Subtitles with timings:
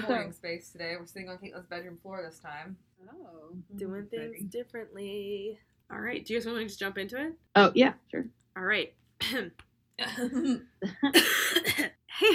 [0.00, 0.94] recording space today.
[0.98, 2.76] We're sitting on Caitlin's bedroom floor this time.
[3.08, 3.52] Oh.
[3.52, 3.76] Mm-hmm.
[3.78, 4.46] Doing things Exciting.
[4.48, 5.58] differently.
[5.90, 6.24] All right.
[6.24, 7.32] Do you guys want to just jump into it?
[7.56, 8.26] Oh yeah, sure.
[8.56, 8.92] All right.
[10.00, 10.60] hey,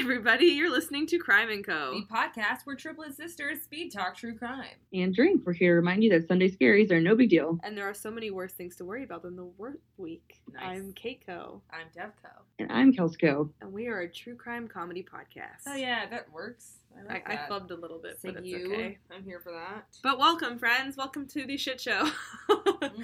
[0.02, 0.46] everybody.
[0.48, 2.00] You're listening to Crime and Co.
[2.00, 4.66] the podcast where triplet sisters speed talk true crime.
[4.94, 5.44] And drink.
[5.45, 7.59] We're here to remind you that Sunday scaries are no big deal.
[7.64, 10.41] And there are so many worse things to worry about than the work week.
[10.54, 10.80] Nice.
[10.80, 12.32] I'm Keiko, I'm Devco.
[12.59, 13.50] And I'm Kelsko.
[13.62, 15.64] and we are a true crime comedy podcast.
[15.68, 16.80] Oh yeah, that works.
[16.98, 17.50] I I, like I that.
[17.50, 18.72] flubbed a little bit, Say but it's you.
[18.74, 18.98] okay.
[19.12, 19.86] I'm here for that.
[20.04, 20.96] But welcome, friends.
[20.98, 22.10] Welcome to the shit show.
[22.50, 23.04] Mhm.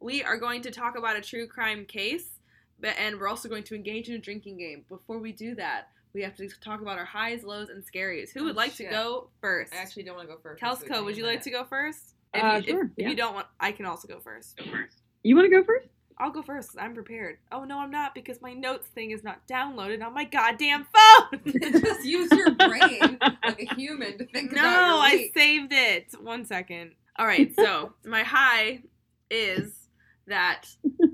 [0.00, 2.40] we are going to talk about a true crime case,
[2.80, 4.84] but- and we're also going to engage in a drinking game.
[4.88, 8.30] Before we do that, we have to talk about our highs, lows, and scaries.
[8.32, 8.88] Who would Oh, like shit.
[8.88, 9.72] to go first?
[9.72, 10.60] I actually don't want to go first.
[10.60, 10.68] this.
[10.88, 12.14] Kelsco, would you like to go first?
[12.34, 13.08] If, Uh, you, sure, if yeah.
[13.08, 14.58] you don't want, I can also go first.
[15.22, 15.88] You want to go first?
[16.22, 16.76] I'll go first.
[16.78, 17.38] I'm prepared.
[17.50, 21.40] Oh no, I'm not because my notes thing is not downloaded on my goddamn phone.
[21.82, 26.14] Just use your brain like a human to think no, about your I saved it.
[26.20, 26.92] One second.
[27.18, 28.82] All right, so my high
[29.30, 29.72] is
[30.28, 30.66] that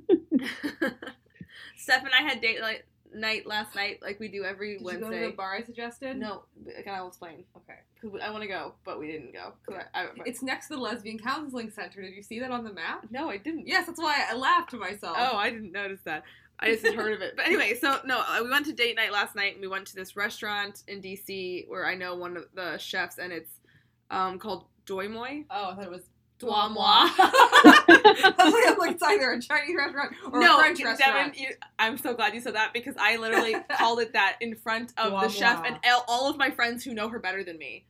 [1.79, 4.87] Steph and I had date like, night last night, like we do every Did you
[4.87, 5.09] Wednesday.
[5.09, 6.19] go to the bar I suggested?
[6.19, 6.43] No,
[6.77, 7.45] again, I'll explain.
[7.57, 7.79] Okay.
[8.01, 9.53] 'Cause I want to go, but we didn't go.
[9.67, 12.01] 'Cause I, I, It's next to the Lesbian Counseling Center.
[12.03, 13.07] Did you see that on the map?
[13.11, 13.67] no, I didn't.
[13.67, 15.17] Yes, that's why I laughed to myself.
[15.19, 16.23] Oh, I didn't notice that.
[16.61, 17.35] I just heard of it.
[17.37, 19.87] But anyway, so no, uh, we went to date night last night, and we went
[19.89, 23.61] to this restaurant in DC where I know one of the chefs, and it's
[24.11, 25.43] um, called Doi Moi.
[25.51, 26.09] Oh, I thought it was
[26.39, 26.83] Doi Moi.
[26.87, 30.93] I was like, I'm like, it's either a Chinese restaurant or no, a French Devin,
[30.99, 31.39] restaurant.
[31.39, 34.93] you, I'm so glad you said that because I literally called it that in front
[34.97, 37.59] of Doi the chef and all- all of my friends who know her better than
[37.59, 37.85] me.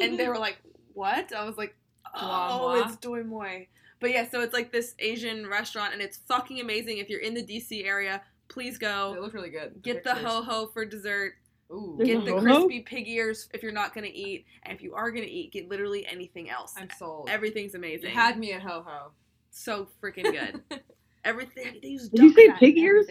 [0.00, 0.58] and they were like,
[0.92, 1.74] "What?" I was like,
[2.14, 3.64] "Oh, it's Doi Moi."
[4.00, 6.98] But yeah, so it's like this Asian restaurant, and it's fucking amazing.
[6.98, 9.16] If you're in the DC area, please They go.
[9.20, 9.82] look really good.
[9.82, 11.34] Get the ho ho for dessert.
[11.72, 15.10] Ooh, Get the crispy pig ears if you're not gonna eat, and if you are
[15.10, 16.74] gonna eat, get literally anything else.
[16.76, 17.28] I'm sold.
[17.30, 18.10] Everything's you amazing.
[18.10, 19.12] had me at ho ho.
[19.50, 20.62] so freaking good.
[21.24, 21.78] Everything.
[21.80, 23.06] They use Did you say pig ears?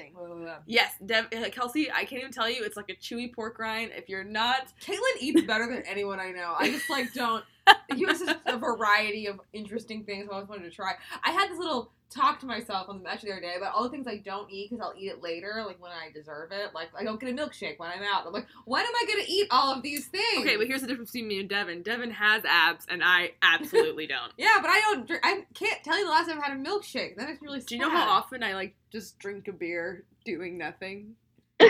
[0.68, 2.64] Yes, Dev, uh, Kelsey, I can't even tell you.
[2.64, 3.92] It's like a chewy pork rind.
[3.96, 6.54] If you're not, Caitlin eats better than anyone I know.
[6.58, 7.44] I just like don't.
[7.96, 10.96] He was just a variety of interesting things I always wanted to try.
[11.24, 13.84] I had this little talk to myself on the match the other day about all
[13.84, 16.74] the things I don't eat because I'll eat it later, like when I deserve it.
[16.74, 18.26] Like I don't get a milkshake when I'm out.
[18.28, 20.40] I'm like, when am I gonna eat all of these things?
[20.40, 21.82] okay, but here's the difference between me and Devin.
[21.84, 24.32] Devin has abs, and I absolutely don't.
[24.38, 25.08] yeah, but I don't.
[25.08, 27.16] Drink, I can't tell you the last time I had a milkshake.
[27.16, 27.68] That makes me really sad.
[27.68, 31.16] Do you know how often I like just drink a beer doing nothing?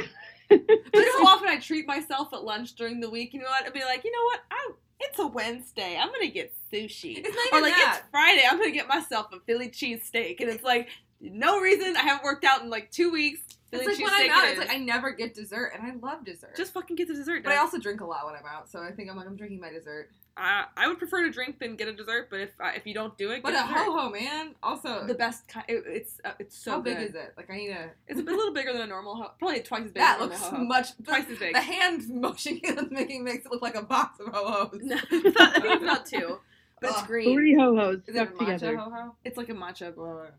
[0.50, 3.34] But But how often I treat myself at lunch during the week.
[3.34, 3.66] You know what?
[3.66, 4.42] I'd be like, you know what?
[4.52, 4.72] I
[5.04, 5.98] it's a Wednesday.
[6.00, 7.18] I'm gonna get sushi.
[7.18, 8.00] It's not or like that.
[8.00, 8.44] it's Friday.
[8.50, 11.96] I'm gonna get myself a Philly cheesesteak, and it's like no reason.
[11.96, 13.42] I haven't worked out in like two weeks.
[13.72, 15.96] Philly It's like when I'm out, it it's like I never get dessert, and I
[16.06, 16.56] love dessert.
[16.56, 17.44] just fucking get the dessert.
[17.44, 19.36] but I also drink a lot when I'm out, so I think I'm like I'm
[19.36, 20.10] drinking my dessert.
[20.36, 22.94] I, I would prefer to drink than get a dessert, but if uh, if you
[22.96, 23.86] don't do it, But get a dessert.
[23.86, 24.56] ho ho, man.
[24.64, 25.66] Also, the best kind.
[25.70, 27.34] It, it's uh, it's so how big is it?
[27.38, 27.92] Like I need a.
[28.08, 29.32] It's a bit- a little bigger than a normal ho.
[29.38, 30.02] Probably twice as big.
[30.02, 30.64] that as a looks ho-ho.
[30.64, 30.88] much.
[31.06, 31.54] twice the, as big.
[31.54, 34.80] The hand motion it's making makes it look like a box of ho hos.
[34.82, 36.40] No, it's not, I think it's not two,
[36.82, 37.36] but it's green.
[37.36, 38.78] Three ho hos Is it stuck matcha together.
[38.78, 39.16] ho ho?
[39.24, 39.94] It's like a matcha,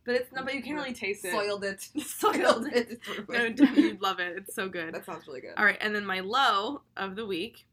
[0.04, 0.44] but it's not.
[0.44, 1.30] But you can't really taste it.
[1.30, 1.80] Soiled it.
[2.04, 2.88] Soiled it.
[2.90, 3.60] It's ruined.
[3.60, 4.38] No, you'd love it.
[4.38, 4.92] It's so good.
[4.92, 5.54] That sounds really good.
[5.56, 7.66] All right, and then my low of the week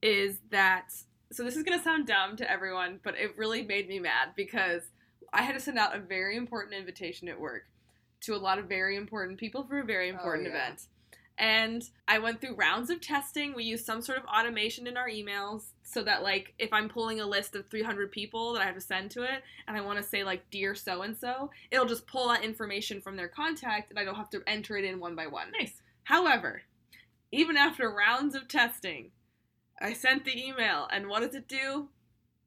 [0.00, 0.92] is that.
[1.32, 4.82] So this is gonna sound dumb to everyone, but it really made me mad because
[5.32, 7.64] I had to send out a very important invitation at work
[8.22, 10.56] to a lot of very important people for a very oh, important Oh, yeah.
[10.56, 10.86] event.
[11.38, 13.54] And I went through rounds of testing.
[13.54, 17.20] We used some sort of automation in our emails so that, like, if I'm pulling
[17.20, 19.98] a list of 300 people that I have to send to it, and I want
[19.98, 23.90] to say, like, dear so and so, it'll just pull that information from their contact,
[23.90, 25.52] and I don't have to enter it in one by one.
[25.58, 25.82] Nice.
[26.04, 26.62] However,
[27.32, 29.10] even after rounds of testing,
[29.80, 31.88] I sent the email, and what does it do?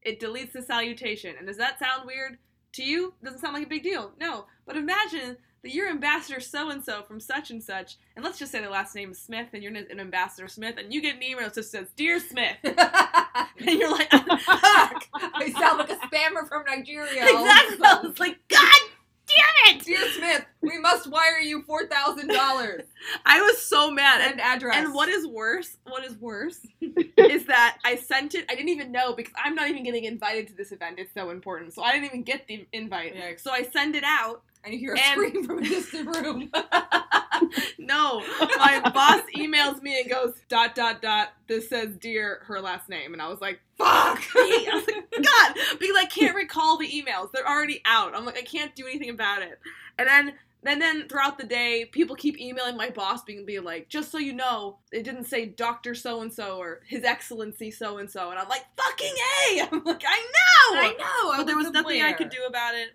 [0.02, 1.36] It deletes the salutation.
[1.38, 2.38] And does that sound weird
[2.74, 3.14] to you?
[3.24, 4.12] Doesn't sound like a big deal.
[4.20, 4.46] No.
[4.66, 8.52] But imagine that you're ambassador so and so from such and such, and let's just
[8.52, 11.24] say the last name is Smith, and you're an ambassador Smith, and you get an
[11.24, 12.58] email that just says, Dear Smith.
[13.60, 15.04] And you're like, Fuck!
[15.14, 17.26] I sound like a spammer from Nigeria.
[17.36, 17.88] all of a exactly.
[17.88, 18.82] I was like, God
[19.36, 19.86] damn it!
[19.86, 22.84] Dear Smith, we must wire you four thousand dollars
[23.26, 24.22] I was so mad.
[24.22, 24.76] And and address.
[24.76, 26.60] And what is worse, what is worse,
[27.18, 30.48] is that I sent it, I didn't even know because I'm not even getting invited
[30.50, 31.00] to this event.
[31.00, 31.74] It's so important.
[31.74, 33.16] So I didn't even get the invite.
[33.16, 33.42] Yikes.
[33.42, 34.44] So I send it out.
[34.64, 36.52] And you hear a and- scream from a distant room.
[37.80, 38.22] no,
[38.58, 43.14] my boss emails me and goes, dot, dot, dot, this says dear, her last name.
[43.14, 44.22] And I was like, Fuck!
[44.36, 47.32] I was like, God, because I can't recall the emails.
[47.32, 48.16] They're already out.
[48.16, 49.60] I'm like, I can't do anything about it.
[49.98, 50.34] And then
[50.66, 54.18] And then throughout the day, people keep emailing my boss, being being like, "Just so
[54.18, 58.30] you know, it didn't say Doctor So and So or His Excellency So and So,"
[58.30, 61.38] and I'm like, "Fucking a!" I'm like, "I know, I know.
[61.38, 62.90] but there was nothing I could do about it,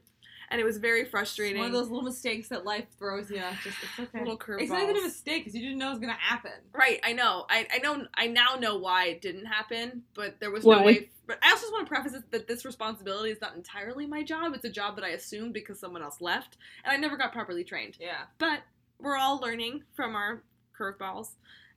[0.54, 1.58] and it was very It's frustrating.
[1.58, 3.42] one of those little mistakes that life throws you.
[3.64, 4.20] Just it's okay.
[4.20, 4.60] little curveball.
[4.62, 6.52] It's not even a mistake because you didn't know it was gonna happen.
[6.72, 7.44] Right, I know.
[7.50, 8.06] I, I know.
[8.14, 10.78] I now know why it didn't happen, but there was Why?
[10.78, 11.10] no way.
[11.26, 14.22] But I also just want to preface it that this responsibility is not entirely my
[14.22, 14.54] job.
[14.54, 17.64] It's a job that I assumed because someone else left, and I never got properly
[17.64, 17.96] trained.
[17.98, 18.26] Yeah.
[18.38, 18.60] But
[19.00, 20.44] we're all learning from our
[20.78, 21.30] curveballs,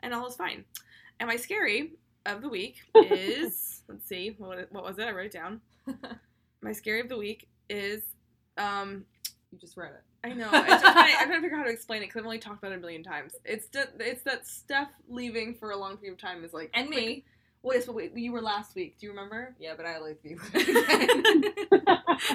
[0.04, 0.66] and all is fine.
[1.20, 1.94] And my scary
[2.28, 5.08] of the week is let's see, what, what was it?
[5.08, 5.62] I wrote it down.
[6.62, 8.04] my scary of the week is
[8.58, 9.06] um
[9.52, 10.02] You just read it.
[10.24, 10.50] I know.
[10.52, 12.40] I'm just trying, I'm trying to figure out how to explain it because I've only
[12.40, 13.34] talked about it a million times.
[13.46, 16.88] It's that it's that Steph leaving for a long period of time is like And
[16.88, 17.26] quick- me.
[17.64, 18.98] Well, yes, but wait, you were last week.
[19.00, 19.56] Do you remember?
[19.60, 20.40] Yeah, but I like you.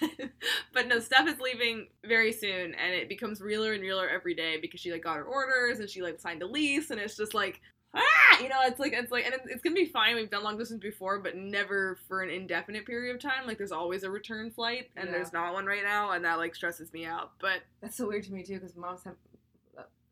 [0.72, 4.58] but no, Steph is leaving very soon, and it becomes realer and realer every day
[4.60, 7.34] because she like got her orders and she like signed a lease, and it's just
[7.34, 7.60] like
[7.94, 10.14] ah, you know, it's like it's like, and it's, it's gonna be fine.
[10.16, 13.46] We've done long distance before, but never for an indefinite period of time.
[13.46, 15.12] Like there's always a return flight, and Yeah.
[15.12, 17.32] there's not one right now, and that like stresses me out.
[17.40, 19.14] But That's so weird to me too because moms have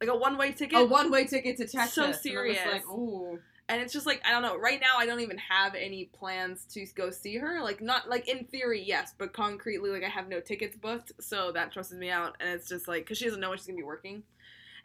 [0.01, 0.79] like a one way ticket.
[0.79, 1.95] a one-way ticket to Texas.
[1.95, 2.59] So and serious.
[2.67, 3.39] like, ooh.
[3.69, 4.57] and it's just like I don't know.
[4.59, 7.63] Right now, I don't even have any plans to go see her.
[7.63, 11.53] Like not like in theory, yes, but concretely, like I have no tickets booked, so
[11.53, 12.37] that stresses me out.
[12.41, 14.23] And it's just like because she doesn't know when she's gonna be working,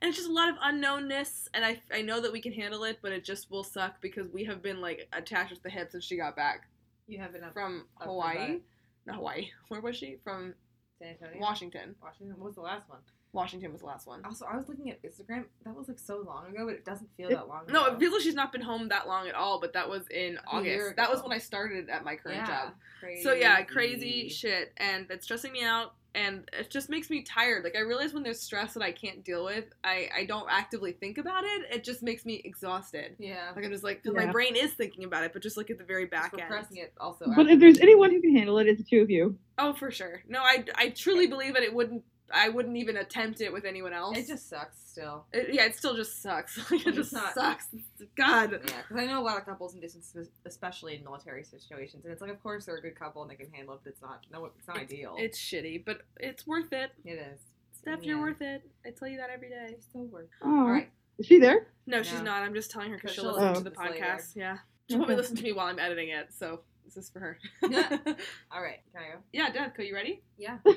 [0.01, 1.47] and it's just a lot of unknownness.
[1.53, 4.27] And I I know that we can handle it, but it just will suck because
[4.27, 6.67] we have been like attached at the hip since she got back
[7.07, 8.59] You have enough from Up Hawaii.
[9.05, 9.49] Not Hawaii.
[9.69, 10.17] Where was she?
[10.23, 10.53] From
[10.99, 11.39] San Antonio.
[11.39, 11.95] Washington.
[12.01, 12.35] Washington.
[12.37, 12.99] What was the last one?
[13.35, 14.23] Washington was the last one.
[14.25, 15.43] Also, I was looking at Instagram.
[15.65, 17.65] That was like so long ago, but it doesn't feel It- that long.
[17.69, 17.93] No, ago.
[17.95, 19.59] it feels like she's not been home that long at all.
[19.59, 20.95] But that was in August.
[20.95, 22.73] That was when I started at my current yeah, job.
[22.99, 23.21] Crazy.
[23.23, 27.63] So yeah, crazy shit, and it's stressing me out, and it just makes me tired.
[27.65, 30.93] Like I realize when there's stress that I can't deal with, I I don't actively
[30.93, 31.65] think about it.
[31.71, 33.15] It just makes me exhausted.
[33.19, 33.51] Yeah.
[33.55, 34.31] Like I'm just like, 'cause my Yeah.
[34.31, 36.49] brain is thinking about it, but just like at the very back Just end.
[36.51, 37.25] repressing it also.
[37.35, 39.37] But if there's anyone who can handle it, it's the two of you.
[39.57, 40.23] Oh, for sure.
[40.27, 42.03] No, I I truly believe that it wouldn't.
[42.33, 44.17] I wouldn't even attempt it with anyone else.
[44.17, 45.25] it just sucks still.
[45.31, 46.57] It- yeah, it still just sucks.
[46.71, 47.67] Like, it just not- sucks.
[48.15, 48.51] God.
[48.51, 52.11] Yeah, because I know a lot of couples in distance, especially in military situations, and
[52.11, 54.01] it's like, of course, they're a good couple and they can handle it, but it's
[54.01, 54.25] not.
[54.31, 55.15] No, it's not ideal.
[55.19, 56.91] It's shitty, but it's worth it.
[57.03, 57.39] it is.
[57.73, 58.63] Steph, you're worth it.
[58.85, 59.67] I tell you that every day.
[59.71, 60.27] It's so worth.
[60.41, 60.89] Oh, All right.
[61.19, 61.67] is she there?
[61.85, 62.23] No, she's No.
[62.23, 62.41] not.
[62.43, 63.53] I'm just telling her because she'll she'll listen oh.
[63.53, 64.05] to the to this later.
[64.05, 64.35] podcast.
[64.35, 64.57] Yeah.
[64.89, 65.21] She'll probably Okay.
[65.21, 67.37] listen to me while I'm editing it, so this is for her.
[67.69, 67.89] Yeah.
[68.51, 68.79] All right.
[68.93, 69.19] Can I go?
[69.33, 70.23] yeah, Devco, you ready?
[70.37, 70.57] Yeah.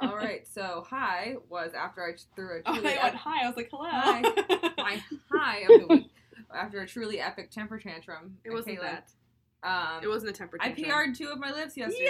[0.00, 0.46] All right.
[0.46, 3.44] So hi was after I threw a Oh, I went hi.
[3.44, 3.88] I was like, hello.
[3.90, 4.20] Hi.
[4.78, 5.02] my
[5.32, 6.10] high of the week
[6.54, 8.36] after a truly epic temper tantrum.
[8.44, 8.82] it wasn't Caitlin.
[8.82, 9.10] that.
[9.62, 10.90] Um, It wasn't a temper tantrum.
[10.90, 11.04] I.
[11.06, 12.04] PR'd two of my lips yesterday.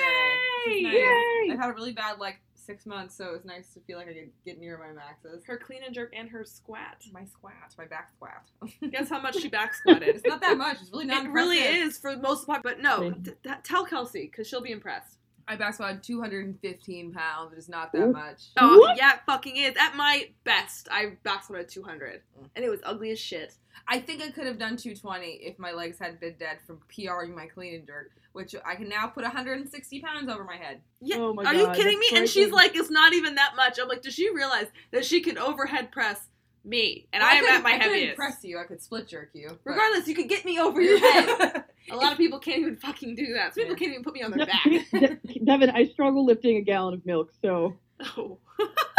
[0.66, 0.82] Yay!
[0.82, 0.94] Nice.
[0.94, 1.52] Yay!
[1.52, 4.08] I've had a really bad like six months, so it was nice to feel like
[4.08, 5.44] I could get near my maxes.
[5.46, 7.04] Her clean and jerk and her squat.
[7.12, 8.42] My squat, my back squat.
[8.90, 10.08] Guess how much she back squatted?
[10.16, 10.78] it's not that much.
[10.80, 11.26] It's really not.
[11.26, 13.04] It really is for most of the but no.
[13.04, 13.20] Okay.
[13.24, 15.18] t- t- tell Kelsey because she'll be impressed.
[15.46, 18.44] I back squatted 215 pounds, which is not that much.
[18.56, 18.96] Oh What?
[18.96, 19.74] yeah, it fucking is.
[19.78, 22.48] At my best, I back squatted 200, Mm.
[22.56, 23.54] and it was ugly as shit.
[23.86, 27.34] I think I could have done 220 if my legs hadn't been dead from PRing
[27.34, 30.80] my clean and jerk, which I can now put 160 pounds over my head.
[31.02, 31.54] Yeah, Oh my god.
[31.54, 32.06] are you kidding me?
[32.10, 33.78] that's And she's like, it's not even that much.
[33.78, 36.28] I'm like, does she realize that she can overhead press
[36.64, 38.16] me, and Well, I am couldn't- at my I couldn't heaviest?
[38.16, 38.58] press you.
[38.58, 39.48] I could split jerk you.
[39.64, 41.64] but- Regardless, you could get me over your head.
[41.90, 43.54] A lot of people can't even fucking do that.
[43.54, 44.64] Some people can't even put me on their back.
[45.44, 47.76] Devin, I struggle lifting a gallon of milk, so
[48.18, 48.38] Oh,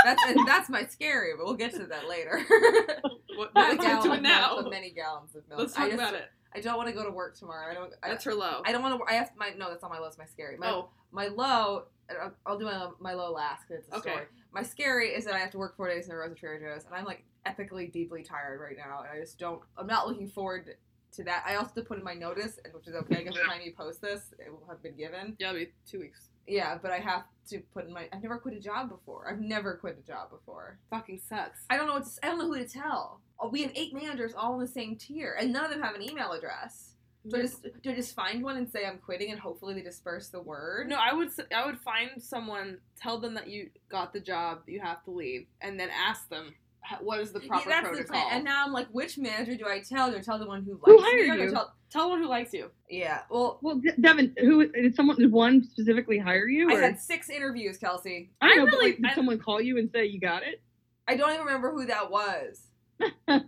[0.04, 2.46] that's and that's my scary, but we'll get to that later.
[3.36, 5.60] what, Not a let's get gallon of it milk, but many gallons of milk.
[5.60, 6.30] Let's I talk just- about it.
[6.54, 7.70] I don't want to go to work tomorrow.
[7.70, 7.92] I don't.
[8.02, 8.62] I, That's her low.
[8.66, 9.14] I don't want to.
[9.14, 9.70] I have my no.
[9.70, 10.08] That's not my low.
[10.08, 10.56] It's my scary.
[10.56, 11.84] My oh, my low.
[12.10, 14.12] I'll, I'll do my my low last because it's a Okay.
[14.12, 14.26] story.
[14.54, 16.74] My scary is that I have to work four days in a row at Trader
[16.76, 19.60] Joe's, and I'm like epically deeply tired right now, and I just don't.
[19.78, 20.76] I'm not looking forward
[21.16, 21.44] to that.
[21.48, 23.74] I also put in my notice, and which is okay because by the time you
[23.74, 25.36] post this, it will have been given.
[25.40, 26.30] yeah, it'll be two weeks.
[26.48, 28.08] Yeah, but I have to put in my.
[28.14, 29.28] I've never quit a job before.
[29.32, 30.78] I've never quit a job before.
[30.92, 31.60] Fucking sucks.
[31.70, 33.22] I don't know what to, I don't know who to tell.
[33.40, 35.96] Oh, We have eight managers all in the same tier, and none of them have
[35.96, 36.92] an email address.
[37.28, 39.82] Do I just do I just find one and say I'm quitting, and hopefully they
[39.82, 40.88] disperse the word?
[40.88, 44.80] No, I would I would find someone, tell them that you got the job, you
[44.82, 46.54] have to leave, and then ask them "H-
[47.02, 48.22] what is the Yeah, proper that's the protocol.
[48.22, 48.36] plan.
[48.36, 50.12] And now I'm like, which manager do I tell?
[50.12, 51.52] Do I tell the one who likes Who hired or do I you?
[51.52, 52.72] Tell, Tell one who likes you.
[52.90, 53.22] yeah.
[53.30, 56.70] Well, well, De- Devin, who did someone did one specifically hire you?
[56.70, 58.32] I had six interviews, Kelsey.
[58.42, 60.44] I I know, but, really- like, did I- someone call you and say you got
[60.44, 60.62] it?
[61.08, 62.68] I don't even remember who that was.
[63.28, 63.40] I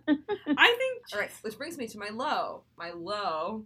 [0.78, 2.64] think All right, which brings me to my low.
[2.78, 3.66] My low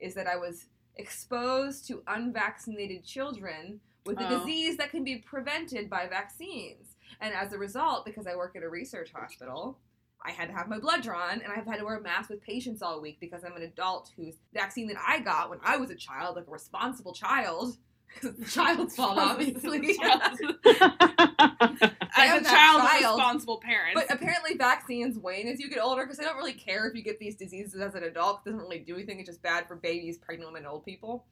[0.00, 4.38] is that I was exposed to unvaccinated children with a Oh.
[4.40, 6.87] disease that can be prevented by vaccines.
[7.20, 9.78] And as a result, because I work at a research hospital,
[10.24, 12.42] I had to have my blood drawn, and I've had to wear a mask with
[12.42, 15.90] patients all week because I'm an adult whose vaccine that I got when I was
[15.90, 17.76] a child, like a responsible child,
[18.14, 19.78] because the child's fault, obviously.
[20.00, 20.40] As
[22.30, 23.18] am a child child.
[23.18, 24.00] responsible parents.
[24.00, 27.02] But apparently, vaccines wane as you get older because they don't really care if you
[27.02, 28.40] get these diseases as an adult.
[28.44, 29.20] It doesn't really do anything.
[29.20, 31.26] It's just bad for babies, pregnant women, and old people.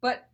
[0.00, 0.26] But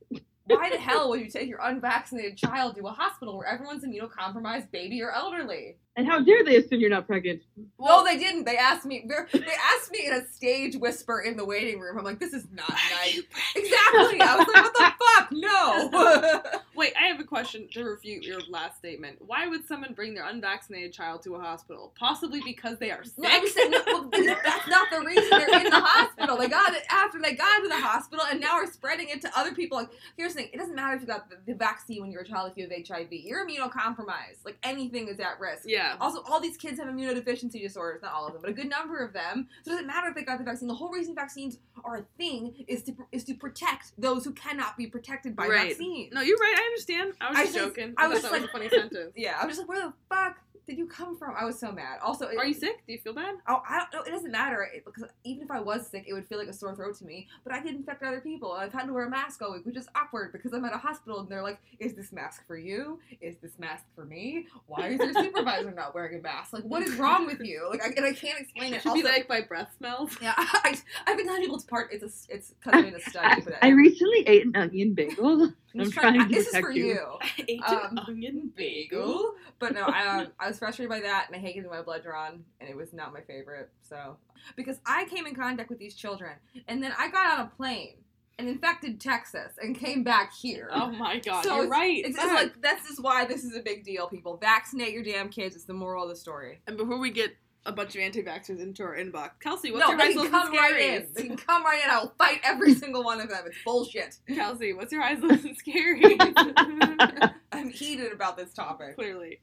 [0.47, 4.71] why the hell would you take your unvaccinated child to a hospital where everyone's immunocompromised,
[4.71, 5.77] baby or elderly?
[5.95, 7.43] and how dare they assume you're not pregnant?
[7.79, 8.45] no, they didn't.
[8.45, 9.05] They asked me.
[9.07, 9.41] they're- They
[9.75, 11.99] asked me in a stage whisper in the waiting room.
[11.99, 13.21] I'm like, this is not nice.
[13.55, 14.19] Exactly.
[14.23, 15.29] I was like, what the fuck?
[15.33, 16.43] No.
[16.75, 19.19] Wait, I have a question to refute your last statement.
[19.21, 21.93] Why would someone bring their unvaccinated child to a hospital?
[21.99, 23.19] Possibly because they are sick.
[23.19, 26.22] No, I'm saying no, well, that's not the reason they're in the hospital.
[26.37, 29.31] They got it after they got to the hospital, and now are spreading it to
[29.39, 29.79] other people.
[29.79, 32.23] Like, here's the thing: it doesn't matter if you got the, the vaccine when you're
[32.23, 33.09] a child if you have HIV.
[33.13, 34.45] You're immunocompromised.
[34.45, 35.65] Like anything is at risk.
[35.67, 35.97] yeah.
[36.01, 38.03] Also, all these kids have immunodeficiency disorders.
[38.03, 39.49] Not all of them, but a good number of them.
[39.65, 40.69] So it doesn't matter if they got the vaccine.
[40.69, 44.77] The whole reason vaccines are a thing is to is to protect those who cannot
[44.77, 45.69] be protected by Right.
[45.69, 46.13] vaccines.
[46.13, 46.55] No, you're right.
[46.59, 47.13] I understand.
[47.21, 47.95] I was I just joking.
[47.97, 49.13] I I, was that just was a funny sentence.
[49.17, 51.35] Yeah, I was just like, where the fuck did you come from?
[51.39, 51.99] I was so mad.
[52.03, 52.83] Also, it- Are you sick?
[52.87, 53.35] Do you feel bad?
[53.49, 54.03] Oh, I don't know.
[54.03, 56.53] It doesn't matter it, because even if I was sick, it would feel like a
[56.53, 57.27] sore throat to me.
[57.45, 58.53] But I could infect other people.
[58.53, 60.79] I've had to wear a mask all week, which is awkward because I'm at a
[60.79, 63.01] hospital and they're like, "Is this mask for you?
[63.21, 64.47] Is this mask for me?
[64.67, 66.53] Why is your supervisor not wearing a mask?
[66.53, 67.67] Like, what is wrong with you?
[67.71, 68.83] Like, I, and I can't explain it.
[68.83, 70.17] Should be like my breath smells.
[70.23, 71.89] yeah, I, I've been telling people it's part.
[71.93, 72.35] It's a.
[72.35, 73.27] It's because I'm in a study.
[73.27, 75.53] I, But I recently ate an onion bagel.
[75.75, 76.87] I'm I'm trying to This is for you.
[76.87, 77.01] you.
[77.21, 79.35] I ate Um, an onion bagel.
[79.59, 82.03] But no, I, um, I was frustrated by that, and I hated when my blood
[82.03, 83.71] drawn, and it was not my favorite.
[83.81, 84.17] So,
[84.57, 86.33] because I came in contact with these children,
[86.67, 87.95] and then I got on a plane
[88.41, 90.69] and infected Texas and came back here.
[90.73, 92.03] Oh my god, So you're it's- right.
[92.05, 94.09] It's like this is why this is a big deal.
[94.09, 95.55] People vaccinate your damn kids.
[95.55, 96.61] It's the moral of the story.
[96.67, 99.99] and before we get a bunch of anti-vaxxers into our inbox, Kelsey, what's no, your
[99.99, 101.07] they high can and come right in.
[101.15, 101.91] They can come right in.
[101.91, 103.43] I will fight every single one of them.
[103.47, 104.17] It's bullshit.
[104.29, 107.33] Kelsey, what's your highs, lows, and scaries?
[107.53, 108.97] I'm heated about this topic.
[108.97, 109.39] Clearly.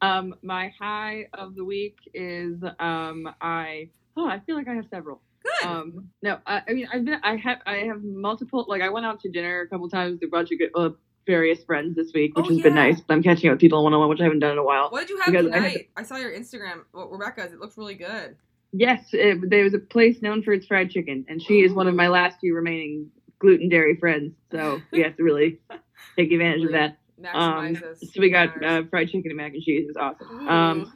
[0.00, 4.86] Um, my high of the week is um, I oh I feel like I have
[4.90, 5.22] several.
[5.42, 5.68] Good.
[5.68, 9.06] Um, no, I, I mean I've been I have I have multiple like I went
[9.06, 10.90] out to dinner a couple times with a bunch of good, uh,
[11.26, 13.00] various friends this week, which Oh, has been nice.
[13.00, 14.64] But I'm catching up with people one on one, which I haven't done in a
[14.64, 14.90] while.
[14.90, 15.88] what did you have Because I tonight?
[15.96, 17.52] I, saw your Instagram, well, Rebecca's.
[17.52, 18.36] It looked really good.
[18.72, 21.86] Yes, it, there was a place known for its fried chicken, and she is one
[21.86, 24.32] of my last few remaining gluten dairy friends.
[24.50, 25.60] So we have to really
[26.16, 26.98] take advantage of that.
[27.32, 29.86] Um, so we got uh, fried chicken and mac and cheese.
[29.88, 30.48] It's awesome.
[30.48, 30.92] Um,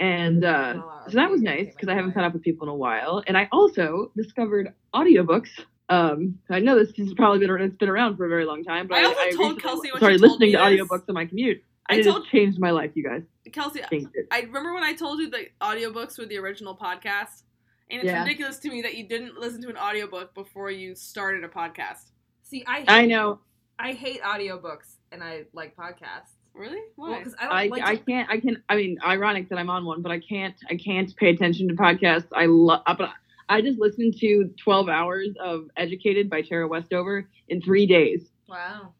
[0.00, 2.70] and uh, Oh, so that was nice because I haven't caught up with people in
[2.70, 3.22] a while.
[3.26, 5.48] And I also discovered audiobooks.
[5.90, 8.86] Um, I know this has probably been it's been around for a very long time,
[8.86, 10.58] but I I, also I told recently Kelsey when started she told listening me to
[10.76, 10.88] this.
[10.88, 11.62] audiobooks on my commute.
[11.88, 13.22] I And it told- has changed my life, you guys.
[13.52, 14.08] Kelsey, Changed.
[14.30, 17.42] I remember when I told you the audiobooks were the original podcast.
[17.90, 18.22] And it's Yeah.
[18.22, 22.12] ridiculous to me that you didn't listen to an audiobook before you started a podcast.
[22.44, 23.40] See, I I know.
[23.80, 26.36] I hate audiobooks and I like podcasts.
[26.54, 26.80] Really?
[26.96, 27.18] Well, Why?
[27.18, 27.82] because I don't I, like.
[27.82, 30.54] I to- can't I can I mean ironic that I'm on one, but I can't
[30.70, 32.28] I can't pay attention to podcasts.
[32.32, 33.10] I love but
[33.50, 38.30] I just listened to 12 hours of Educated by Tara Westover in three days.
[38.48, 38.94] wow.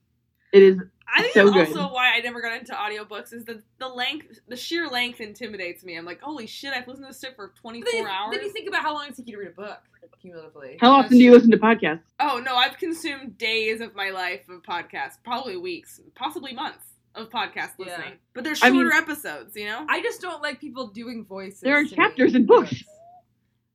[0.52, 0.78] It is
[1.12, 1.78] I think so that's good.
[1.80, 5.84] also why I never got into audiobooks is the the length, the sheer length intimidates
[5.84, 5.96] me.
[5.96, 8.34] I'm like, holy shit, I've listened to this shit for 24 Then hours.
[8.34, 9.78] then you think about how long it takes you to read a book
[10.20, 10.76] cumulatively.
[10.80, 12.00] how often do you listen to podcasts?
[12.18, 17.28] Oh no, I've consumed days of my life of podcasts, probably weeks, possibly months of
[17.30, 17.86] podcast Yeah.
[17.86, 18.12] listening.
[18.34, 19.86] But they're I mean- shorter episodes, you know.
[19.88, 21.60] I just don't like people doing voices.
[21.60, 22.82] There are to me chapters in books.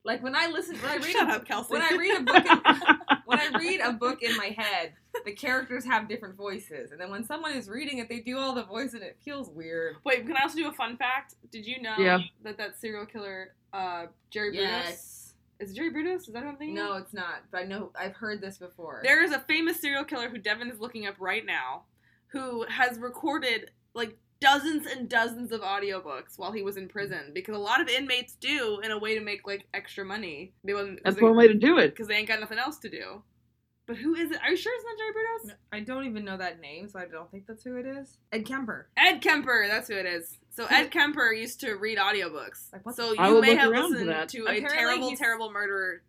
[0.06, 1.74] Like when I listen, when I read Shut a, up, Kelsey.
[1.74, 2.58] when I read a book, in,
[3.26, 4.94] when I read a book in my head,
[5.26, 8.54] the characters have different voices, and then when someone is reading it, they do all
[8.54, 9.96] the voice, and it feels weird.
[10.06, 11.34] Wait, can I also do a fun fact?
[11.52, 12.20] Did you know Yeah.
[12.44, 16.28] that that serial killer, uh, Jerry Brutus, is it Jerry Brutus?
[16.28, 16.76] Is that what I'm thinking?
[16.76, 17.44] No, it's not.
[17.52, 19.02] But I know I've heard this before.
[19.04, 21.84] There is a famous serial killer who Devin is looking up right now,
[22.28, 27.56] who has recorded like dozens and dozens of audiobooks while he was in prison because
[27.56, 30.54] a lot of inmates do in a way to make like extra money.
[30.64, 31.90] They wasn't That's one way to do it.
[31.90, 33.24] because they ain't got nothing else to do.
[33.88, 34.40] But who is it?
[34.42, 35.48] Are you sure it's not Jerry Brutus?
[35.48, 38.18] No, I don't even know that name, so I don't think that's who it is.
[38.32, 38.88] Ed Kemper.
[38.98, 40.38] Ed Kemper, that's who it is.
[40.50, 42.72] So Ed Kemper used to read audiobooks.
[42.74, 44.30] Like, so I you may have listened that.
[44.30, 46.02] to a terrible, he's- terrible murderer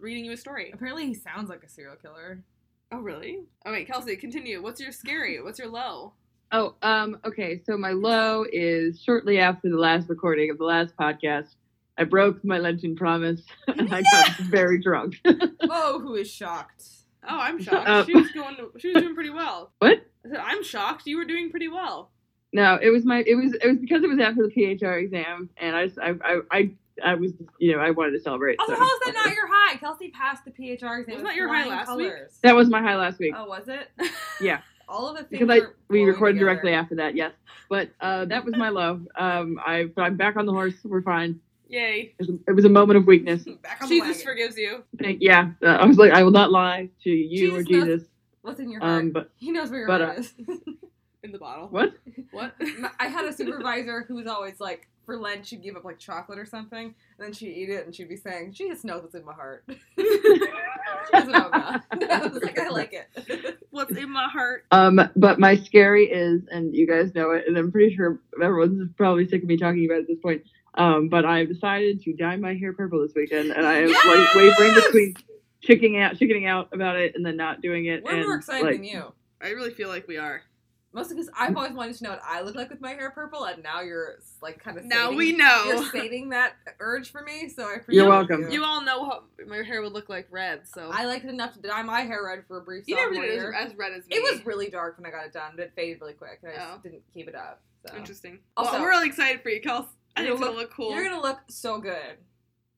[0.00, 0.72] reading you a story.
[0.74, 2.42] Apparently, he sounds like a serial killer.
[2.90, 3.38] Oh, really?
[3.64, 4.60] Oh, wait, Kelsey, continue.
[4.62, 5.40] What's your scary?
[5.42, 6.14] What's your low?
[6.52, 7.60] Oh, um, okay.
[7.66, 11.54] So my low is shortly after the last recording of the last podcast.
[11.98, 15.16] I broke my Lenten promise and I got very drunk.
[15.62, 16.84] oh, who is shocked?
[17.28, 17.88] Oh, I'm shocked.
[17.88, 18.06] up.
[18.06, 18.56] She was going.
[18.56, 19.72] To, she was doing pretty well.
[19.80, 19.98] what?
[20.24, 21.06] I said, I'm shocked.
[21.06, 22.10] You were doing pretty well.
[22.52, 23.24] No, it was my.
[23.26, 23.54] It was.
[23.54, 25.86] It was because it was after the PHR exam, and I.
[25.86, 26.14] just- I.
[26.22, 26.40] I.
[26.52, 26.70] I,
[27.04, 27.32] I was.
[27.58, 28.58] You know, I wanted to celebrate.
[28.60, 29.76] Also, so- how is that not your high?
[29.76, 31.04] Kelsey passed the PHR exam.
[31.08, 32.12] Wasn't that your high last week?
[32.42, 33.34] That was my high last week.
[33.36, 33.88] Oh, was it?
[34.40, 34.60] Yeah.
[34.88, 36.52] All of the things because I we recorded together.
[36.52, 37.16] directly after that.
[37.16, 37.32] Yes,
[37.68, 39.00] but uh, that was my low.
[39.18, 39.84] Um, I.
[39.84, 40.74] But I'm back on the horse.
[40.84, 41.40] We're fine.
[41.68, 42.14] Yay.
[42.18, 43.42] It was, it was a moment of weakness.
[43.62, 44.22] Back on Jesus wagon.
[44.24, 44.84] forgives you.
[45.00, 47.88] Thank, yeah, uh, I was like, I will not lie to you or Jesus knows-
[47.98, 48.08] Jesus.
[48.42, 49.00] What's in your heart?
[49.02, 50.34] Um, but he knows where your but, heart uh, is.
[51.24, 51.66] In the bottle.
[51.66, 51.92] what?
[52.30, 52.54] What?
[53.00, 56.38] I had a supervisor who was always like, for lunch, she'd give up like chocolate
[56.38, 59.24] or something, and then she'd eat it, and she'd be saying, "Jesus knows what's in
[59.24, 59.64] my heart."
[59.96, 61.80] she doesn't know God.
[62.10, 63.58] I was like, I like it.
[63.70, 64.64] What's in my heart?
[64.70, 68.90] Um, but my scary is, and you guys know it, and I'm pretty sure everyone's
[68.96, 70.42] probably sick of me talking about it at this point.
[70.74, 74.34] Um, but I've decided to dye my hair purple this weekend, and I am like
[74.34, 75.14] wavering between
[75.60, 78.02] chicking out, chickening out about it, and then not doing it.
[78.02, 79.12] We're and, more excited like, than you.
[79.40, 80.42] I really feel like we are.
[80.92, 81.56] Mostly because I've mm.
[81.56, 84.16] always wanted to know what I look like with my hair purple, and now you're
[84.40, 85.64] like kind of Now sating, we know.
[85.66, 88.42] You're sating that urge for me, so I appreciate You're welcome.
[88.42, 88.50] You.
[88.50, 91.52] You all know how my hair would look like red, so I liked it enough
[91.54, 93.52] to dye my hair red for a brief you never sophomore did it year.
[93.52, 94.16] as, as red as me.
[94.16, 96.52] It was really dark when I got it done, but it faded really quick, and
[96.52, 96.68] I Oh.
[96.70, 97.60] just didn't keep it up.
[97.86, 97.96] So.
[97.96, 98.38] interesting.
[98.56, 99.86] Also- well, we're really excited for you, Kels.
[100.16, 100.94] I You're think it's gonna gonna look cool.
[100.94, 102.16] You're gonna look so good.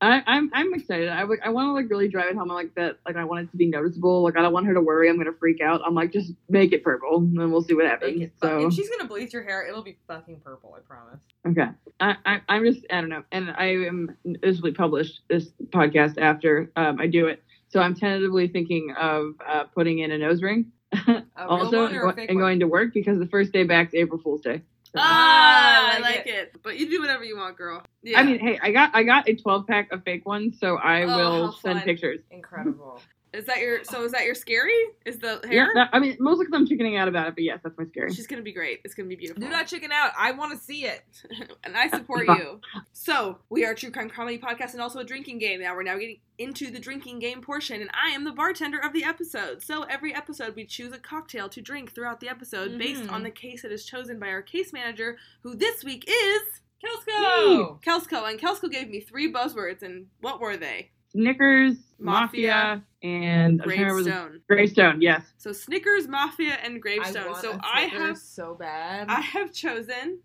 [0.01, 1.09] I, I'm I'm excited.
[1.09, 2.49] I I want to like really drive it home.
[2.51, 2.99] I Like that.
[3.05, 4.23] Like I want it to be noticeable.
[4.23, 5.09] Like I don't want her to worry.
[5.09, 5.81] I'm gonna freak out.
[5.85, 8.31] I'm like just make it purple, and we'll see what happens.
[8.41, 10.77] So If she's gonna bleach your hair, it'll be fucking purple.
[10.77, 11.19] I promise.
[11.47, 11.71] okay.
[11.99, 13.23] I, I I'm just I don't know.
[13.31, 14.15] And I am
[14.63, 17.43] be published this podcast after um, I do it.
[17.67, 20.71] So I'm tentatively thinking of uh, putting in a nose ring.
[21.37, 23.93] Also, one or a and, and going to work because the first day back is
[23.95, 24.61] April Fool's Day.
[24.95, 26.55] Ah, I I like like it.
[26.63, 27.83] But you do whatever you want, girl.
[28.03, 28.19] Yeah.
[28.19, 31.03] I mean, hey, I got I got a 12 pack of fake ones, so I
[31.03, 31.85] Oh, will send fun.
[31.85, 32.19] pictures.
[32.31, 33.01] Incredible.
[33.33, 33.83] Is that your?
[33.83, 34.73] So is that your scary?
[35.05, 35.71] Is the Yeah, hair?
[35.75, 38.13] that, I mean, most of them chickening out about it, but yes, that's my scary.
[38.13, 38.79] She's gonna be great.
[38.83, 39.41] It's gonna be beautiful.
[39.41, 40.11] Do not chicken out.
[40.17, 41.03] I want to see it.
[41.63, 42.59] and I support you.
[42.91, 45.61] So we are a true crime comedy podcast and also a drinking game.
[45.61, 48.93] Now we're now getting into the drinking game portion, and I am the bartender of
[48.93, 49.63] the episode.
[49.63, 53.11] So every episode we choose a cocktail to drink throughout the episode based Mhm.
[53.11, 56.41] on the case that is chosen by our case manager, who this week is
[56.83, 57.81] Kelsko.
[57.83, 58.29] Kelsko.
[58.29, 60.91] And Kelsko gave me three buzzwords, and what were they?
[61.11, 64.41] Snickers, Mafia, Mafia, and I'm trying to remember the- Gravestone.
[64.47, 65.23] Gravestone, yes.
[65.37, 67.27] So Snickers, Mafia, and Gravestone.
[67.31, 69.07] want so I have so bad.
[69.09, 70.19] I have chosen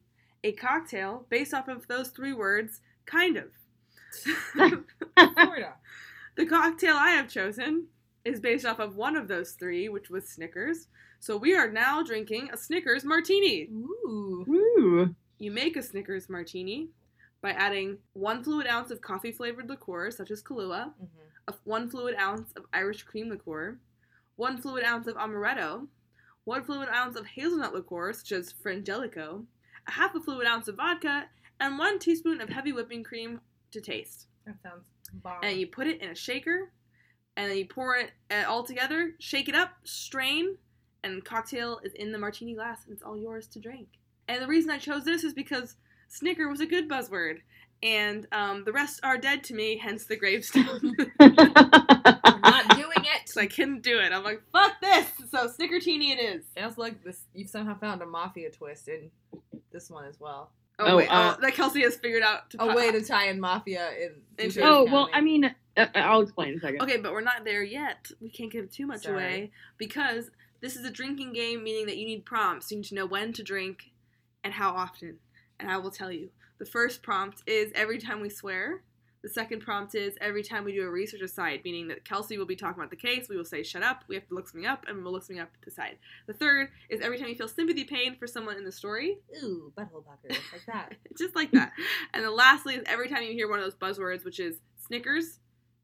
[0.44, 3.44] a cocktail based off of those three words, kind of.
[5.34, 5.74] Florida.
[6.36, 7.86] The cocktail I have chosen
[8.24, 10.88] is based off of one of those three, which was Snickers.
[11.20, 13.68] So we are now drinking a Snickers martini.
[13.72, 14.44] Ooh.
[14.48, 15.14] Woo.
[15.38, 16.88] You make a Snickers martini
[17.44, 21.08] by adding one fluid ounce of coffee flavored liqueur, such as Kahlua, Mhm.
[21.48, 23.78] a one fluid ounce of Irish cream liqueur,
[24.36, 25.86] one fluid ounce of amaretto,
[26.44, 29.44] one fluid ounce of hazelnut liqueur, such as Frangelico,
[29.86, 31.28] a half a fluid ounce of vodka,
[31.60, 34.26] and one teaspoon of heavy whipping cream to taste.
[34.46, 35.44] That sounds bomb.
[35.44, 36.72] and you put it in a shaker
[37.36, 40.56] and then you pour it uh, all together shake it up strain
[41.02, 43.88] and cocktail is in the martini glass and it's all yours to drink
[44.28, 45.76] and the reason i chose this is because
[46.14, 47.38] snicker was a good buzzword
[47.82, 51.34] and um, the rest are dead to me hence the gravestone I'm
[52.42, 53.28] not doing it.
[53.28, 56.80] so i couldn't do it i'm like fuck this so snickertini it is I also
[56.80, 57.20] like this.
[57.34, 59.10] You've somehow found a mafia twist in
[59.72, 60.50] this one as well.
[60.78, 63.02] oh, Oh, wait uh, oh that kelsey has figured out to A put- way to
[63.04, 64.12] tie in mafia in.
[64.38, 64.90] Into- Deuce oh, County.
[64.92, 65.44] well, I mean,
[65.76, 66.82] uh, I'll explain in a second.
[66.82, 68.08] Okay, but we're not there yet.
[68.20, 69.14] We can't give too much Sorry.
[69.14, 72.70] away because this is a drinking game, meaning that you need prompts.
[72.72, 73.92] You need to know when to drink
[74.42, 75.18] and how often.
[75.60, 76.30] And I will tell you.
[76.58, 78.82] The first prompt is every time we swear.
[79.22, 82.44] The second prompt is every time we do a research aside, meaning that Kelsey will
[82.44, 83.26] be talking about the case.
[83.28, 84.04] We will say, shut up.
[84.06, 85.96] We have to look something up, and we'll look something up to decide.
[86.26, 89.72] The third is every time you feel sympathy pain for someone in the story, Ooh,
[89.78, 90.92] butthole pucker, like that.
[91.18, 91.72] just like that.
[92.12, 95.38] and then lastly is every time you hear one of those buzzwords, which is Snickers,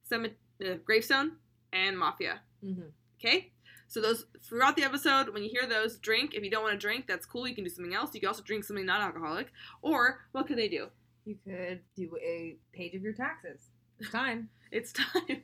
[0.06, 1.32] Cement- uh, Gravestone,
[1.72, 2.40] and Mafia.
[2.62, 2.82] mm-hmm.
[3.24, 3.52] Okay?
[3.90, 6.34] So those throughout the episode, when you hear those, drink.
[6.34, 7.48] If you don't want to drink, that's cool.
[7.48, 8.14] You can do something else.
[8.14, 9.48] You can also drink something non-alcoholic.
[9.82, 10.86] Or what could they do?
[11.24, 13.60] You could do a page of your taxes.
[13.98, 14.48] It's time.
[14.72, 15.42] It's time.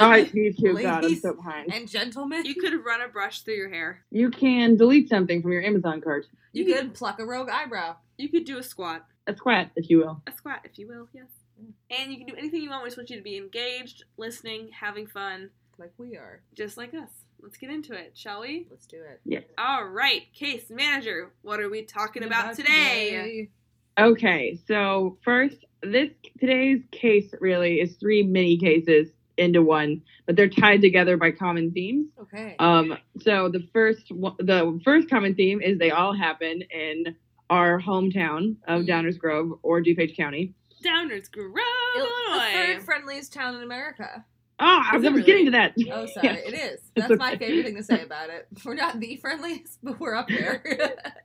[0.00, 0.72] All right, me too.
[0.80, 1.70] God, I'm so behind.
[1.74, 4.02] and gentlemen, you could run a brush through your hair.
[4.10, 6.24] You can delete something from your Amazon cart.
[6.54, 7.96] you could pluck a rogue eyebrow.
[8.16, 9.04] You could do a squat.
[9.26, 10.22] A squat, if you will.
[10.26, 11.08] A squat, if you will.
[11.12, 11.26] Yes.
[11.62, 11.72] Mm.
[11.90, 12.84] And you can do anything you want.
[12.84, 16.40] We just want you to be engaged, listening, having fun, Like we are.
[16.54, 17.10] just like us.
[17.44, 18.66] Let's get into it, shall we?
[18.70, 19.20] Let's do it.
[19.26, 19.44] Yes.
[19.58, 21.30] All right, case manager.
[21.42, 23.50] What are we talking about today?
[23.98, 26.08] Okay, so first, this
[26.40, 31.70] today's case really is three mini cases into one, but they're tied together by common
[31.72, 32.06] themes.
[32.18, 32.56] Okay.
[32.58, 37.14] Um, so the first one- the first common theme is they all happen in
[37.50, 38.88] our hometown of Mhm.
[38.88, 40.54] Downers Grove or DuPage County.
[40.82, 42.52] Downers Grove, the Illinois.
[42.52, 44.24] third friendliest town in America.
[44.60, 45.22] Ah, I was was really?
[45.24, 45.74] getting to that.
[45.90, 46.34] Oh, sorry, Yeah.
[46.34, 46.80] it is.
[46.94, 48.46] That's my favorite thing to say about it.
[48.64, 50.62] We're not the friendliest, but we're up there.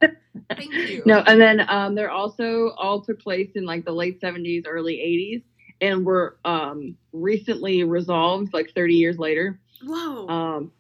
[0.50, 1.04] Thank you.
[1.06, 5.00] No, and then um, they're also all took place in like the late seventies, early
[5.00, 5.42] eighties,
[5.80, 9.60] and were um, recently resolved like thirty years later.
[9.84, 10.28] Whoa.
[10.28, 10.72] Um,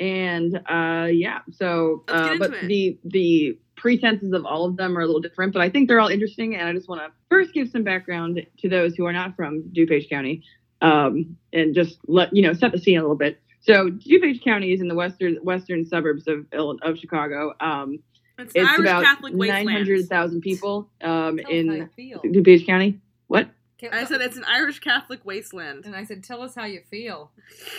[0.00, 2.68] and uh, yeah, so uh, but it.
[2.68, 6.00] the the pretenses of all of them are a little different, but I think they're
[6.00, 6.56] all interesting.
[6.56, 9.62] And I just want to first give some background to those who are not from
[9.76, 10.42] DuPage County,
[10.82, 13.40] um, and just let you know set the scene a little bit.
[13.60, 16.46] So DuPage County is in the western western suburbs of
[16.82, 17.54] of Chicago.
[17.60, 17.98] Um,
[18.38, 19.70] it's it's Irish about Catholic nine wasteland.
[19.70, 22.32] hundred thousand people um, Tell us how you in.
[22.32, 23.00] DuPage County.
[23.26, 23.48] What?
[23.92, 25.84] I said it's an Irish Catholic wasteland.
[25.86, 27.30] and I said, tell us how you feel.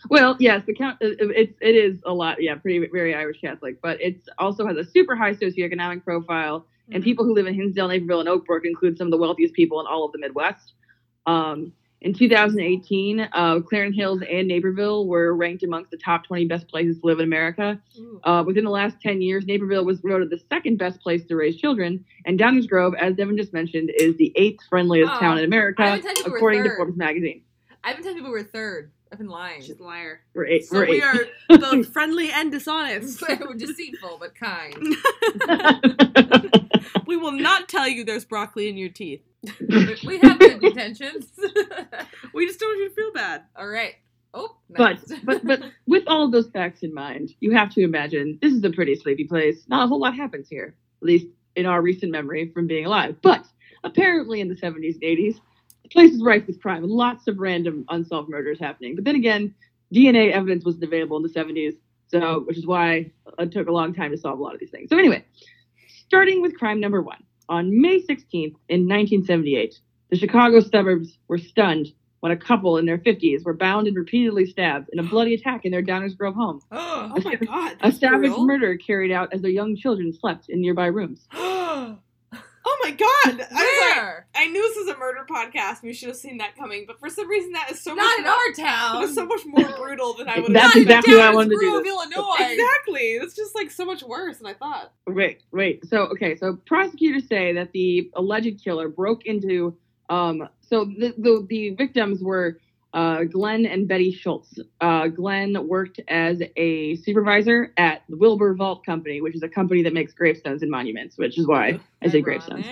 [0.08, 3.80] Well, yes, the count it, it's it is a lot, yeah, pretty very Irish Catholic,
[3.82, 7.04] but it also has a super high socioeconomic profile, and Mhm.
[7.04, 9.80] people who live in Hinsdale, Naperville, and Oak Brook include some of the wealthiest people
[9.80, 10.74] in all of the Midwest.
[11.26, 16.68] Um, in 2018, uh, Clarendon Hills and Naperville were ranked amongst the top 20 best
[16.68, 17.80] places to live in America.
[18.22, 21.56] Uh, within the last 10 years, Naperville was voted the second best place to raise
[21.56, 25.44] children, and Downers Grove, as Devin just mentioned, is the eighth friendliest Oh, town in
[25.44, 26.76] America, would tell you we were according to.
[26.76, 27.42] Forbes magazine.
[27.82, 28.92] I've been telling people we're third.
[29.12, 29.62] I've been lying.
[29.62, 30.20] She's a liar.
[30.34, 30.66] We're eight.
[30.66, 31.02] So we're we eight.
[31.48, 33.22] are both friendly and dishonest.
[33.40, 34.74] we're deceitful but kind.
[37.06, 39.22] we will not tell you there's broccoli in your teeth.
[40.06, 41.26] We have good intentions.
[42.34, 43.44] We just don't want you to feel bad.
[43.56, 43.94] All right.
[44.34, 48.38] Oh, but but but with all of those facts in mind, you have to imagine
[48.42, 49.64] this is a pretty sleepy place.
[49.68, 53.16] Not a whole lot happens here, at least in our recent memory from being alive.
[53.22, 53.46] But
[53.84, 55.40] apparently, in the 70s and 80s,
[55.84, 58.94] the place is rife with crime and lots of random unsolved murders happening.
[58.94, 59.54] But then again,
[59.94, 61.76] DNA evidence wasn't available in the 70s,
[62.08, 64.70] so which is why it took a long time to solve a lot of these
[64.70, 64.90] things.
[64.90, 65.24] So anyway,
[66.06, 69.78] starting with crime number one, on May 16th in 1978,
[70.10, 71.88] the Chicago suburbs were stunned
[72.20, 75.64] when a couple in their 50s were bound and repeatedly stabbed in a bloody attack
[75.64, 76.60] in their Downers Grove home.
[76.72, 77.76] oh, Oh my god.
[77.80, 78.46] A savage brutal.
[78.46, 81.26] murder carried out as their young children slept in nearby rooms.
[81.78, 81.98] Oh
[82.68, 83.46] Oh my god.
[83.52, 84.24] I was like.
[84.34, 85.82] I knew this was a murder podcast.
[85.82, 88.18] We should have seen that coming, but for some reason that is so Not much
[88.18, 89.02] in more, our that town.
[89.04, 91.50] is so much more brutal than I would have That's Not exactly why I wanted
[91.50, 91.88] to do this.
[91.88, 92.34] Illinois.
[92.40, 93.00] Exactly.
[93.14, 94.92] It's just like so much worse than I thought.
[95.06, 95.86] Wait, wait.
[95.86, 99.76] So, okay, so prosecutors say that the alleged killer broke into.
[100.10, 102.58] Um, so the the, the victims were
[102.96, 104.58] uh, Glenn and Betty Schultz.
[104.80, 109.82] Uh, Glenn worked as a supervisor at the Wilbert Vault Company, which is a company
[109.82, 112.64] that makes gravestones and monuments, which is why I say gravestones.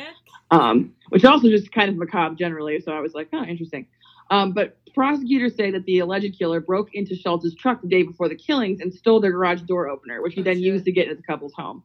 [0.51, 2.81] Um, which also just kind of macabre generally.
[2.81, 3.87] So I was like, oh, interesting.
[4.31, 8.31] Um, but prosecutors say that the alleged killer broke into Schultz's truck the day before
[8.31, 11.17] the killings and stole their garage door opener, which he then used to get into
[11.17, 11.83] the couple's home.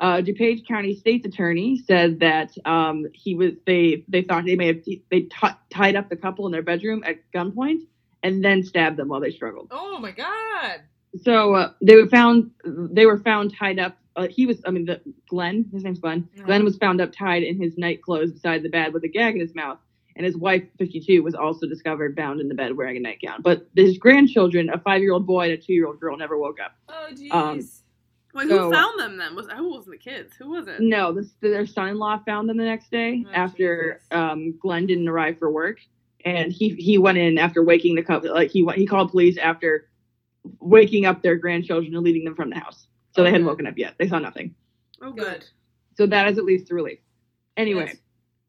[0.00, 4.68] Uh, DuPage County State's attorney said that um, he was they they thought they may
[4.68, 7.80] have they t- tied up the couple in their bedroom at gunpoint
[8.22, 9.68] and then stabbed them while they struggled.
[9.70, 10.80] Oh my god.
[11.22, 13.98] So uh, they were found they were found tied up.
[14.16, 16.28] Uh, he was I mean the Glenn his name's Glenn.
[16.34, 16.44] Yeah.
[16.44, 19.34] Glenn was found up tied in his night clothes beside the bed with a gag
[19.34, 19.78] in his mouth,
[20.16, 23.42] and his wife 52 was also discovered bound in the bed wearing a nightgown.
[23.42, 26.38] But his grandchildren, a five year old boy and a two year old girl, never
[26.38, 26.72] woke up.
[26.88, 27.32] Oh jeez.
[27.32, 27.68] Um,
[28.34, 29.34] Wait, So- who found them then?
[29.34, 30.34] Was who wasn't the kids?
[30.36, 30.80] Who was it?
[30.80, 34.86] No, this, their son in law found them the next day Oh, after um, Glenn
[34.86, 35.78] didn't arrive for work,
[36.24, 38.32] and he he went in after waking the couple.
[38.32, 39.88] Like he went- he called police after
[40.60, 42.86] waking up their grandchildren and leading them from the house.
[43.14, 43.94] So they hadn't woken up yet.
[43.98, 44.54] They saw nothing.
[45.02, 45.24] Oh, Good.
[45.24, 45.44] good.
[45.96, 46.98] So that is at least a relief.
[47.56, 47.86] Anyway,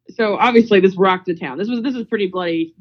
[0.07, 0.15] Yes.
[0.17, 1.57] so obviously this rocked the town.
[1.57, 2.75] This was this is pretty bloody.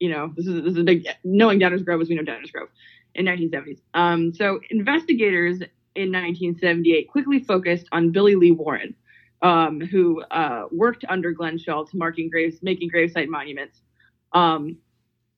[0.00, 2.52] You know, this is this is a big knowing Downers Grove as we know Downers
[2.52, 2.68] Grove
[3.14, 3.78] in 1970s.
[3.94, 5.62] Um, so investigators
[5.94, 8.94] in 1978 quickly focused on Billy Lee Warren,
[9.42, 13.80] um, who uh, worked under Glenn Schultz, marking graves, making gravesite monuments.
[14.32, 14.78] Um,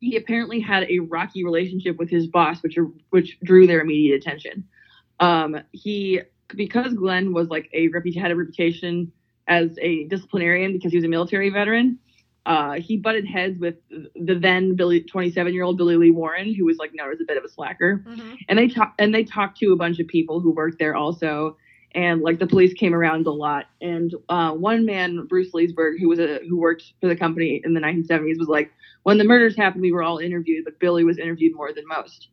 [0.00, 2.78] he apparently had a rocky relationship with his boss, which
[3.10, 4.64] which drew their immediate attention.
[5.20, 9.12] Um, he because Glenn was like a had a reputation
[9.46, 11.98] as a disciplinarian because he was a military veteran.
[12.46, 16.66] Uh, he butted heads with the then Billy, 27 year old Billy Lee Warren, who
[16.66, 18.04] was like known as a bit of a slacker.
[18.06, 18.38] Mhm.
[18.48, 21.56] And they talked and they talked to a bunch of people who worked there also.
[21.94, 23.66] And like the police came around a lot.
[23.80, 27.72] And uh, one man, Bruce Leesburg, who was a who worked for the company in
[27.72, 28.72] the 1970s, was like,
[29.04, 32.28] when the murders happened, we were all interviewed, but Billy was interviewed more than most.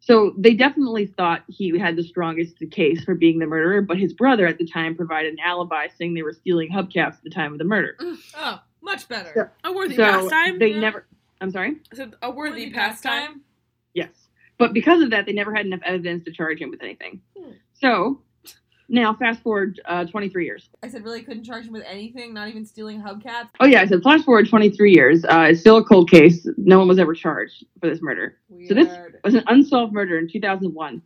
[0.00, 4.12] So they definitely thought he had the strongest case for being the murderer, but his
[4.12, 7.52] brother at the time provided an alibi saying they were stealing hubcaps at the time
[7.52, 7.96] of the murder.
[8.36, 9.32] Oh, much better.
[9.34, 10.58] So- A worthy So pastime.
[10.58, 10.80] they yeah.
[10.80, 11.06] never.
[11.42, 11.76] I'm sorry.
[11.92, 13.42] I said a worthy Worthy pastime.
[13.92, 17.20] Yes, but because of that, they never had enough evidence to charge him with anything.
[17.38, 17.50] Hmm.
[17.74, 18.22] So
[18.88, 20.68] Now, fast forward uh, 23 years.
[20.82, 23.48] I said really couldn't charge him with anything, not even stealing hubcaps.
[23.58, 25.24] Oh yeah, I said flash forward 23 years.
[25.24, 26.46] Uh, it's still a cold case.
[26.56, 28.36] No one was ever charged for this murder.
[28.48, 28.68] Weird.
[28.68, 28.88] So this
[29.24, 31.02] was an unsolved murder in 2001.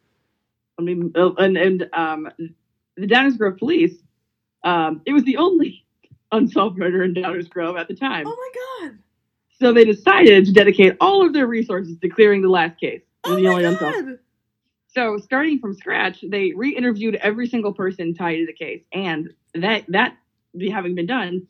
[0.78, 2.28] I mean, uh, and, and um,
[2.96, 3.94] the Downers Grove police,
[4.62, 5.84] um, it was the only
[6.32, 8.24] unsolved murder in Downers Grove at the time.
[8.26, 8.36] Oh
[8.82, 8.98] my god.
[9.60, 13.02] So they decided to dedicate all of their resources to clearing the last case.
[13.24, 14.18] Oh the my only unsolved.
[14.88, 19.84] So starting from scratch, they re-interviewed every single person tied to the case, and that
[19.88, 20.16] that
[20.72, 21.46] having been done,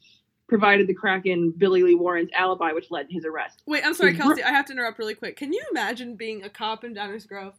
[0.46, 3.62] provided the Kraken Billy Lee Warren's alibi, which led to his arrest.
[3.66, 4.42] Wait, I'm sorry, Kelsey.
[4.42, 5.36] I have to interrupt really quick.
[5.36, 7.54] Can you imagine being a cop in Downers Grove?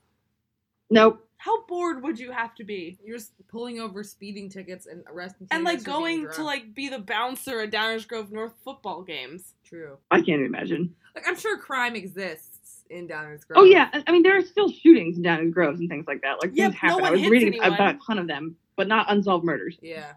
[0.90, 1.26] Nope.
[1.44, 3.00] How bored would you have to be?
[3.04, 6.44] You're just pulling over speeding tickets and arresting And like teenagers for being going to
[6.44, 9.56] like be the bouncer at Downers Grove North football games.
[9.66, 9.98] True.
[10.12, 10.94] I can't imagine.
[11.16, 13.58] Like I'm sure crime exists in Downers Grove.
[13.58, 16.38] Oh yeah, I- I mean there are still shootings Downers Grove and things like that.
[16.44, 17.02] Like Yeah, things no happen.
[17.02, 17.74] one I was hits reading anyone.
[17.74, 19.80] about a ton of them, but not unsolved murders.
[19.82, 20.14] Yeah.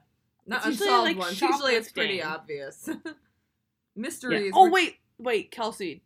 [0.46, 1.40] Not It's usually, unsolved like, ones.
[1.40, 2.90] Usually it's pretty obvious.
[3.96, 4.52] Mysteries.
[4.54, 6.02] Oh were- wait, wait, Kelsey.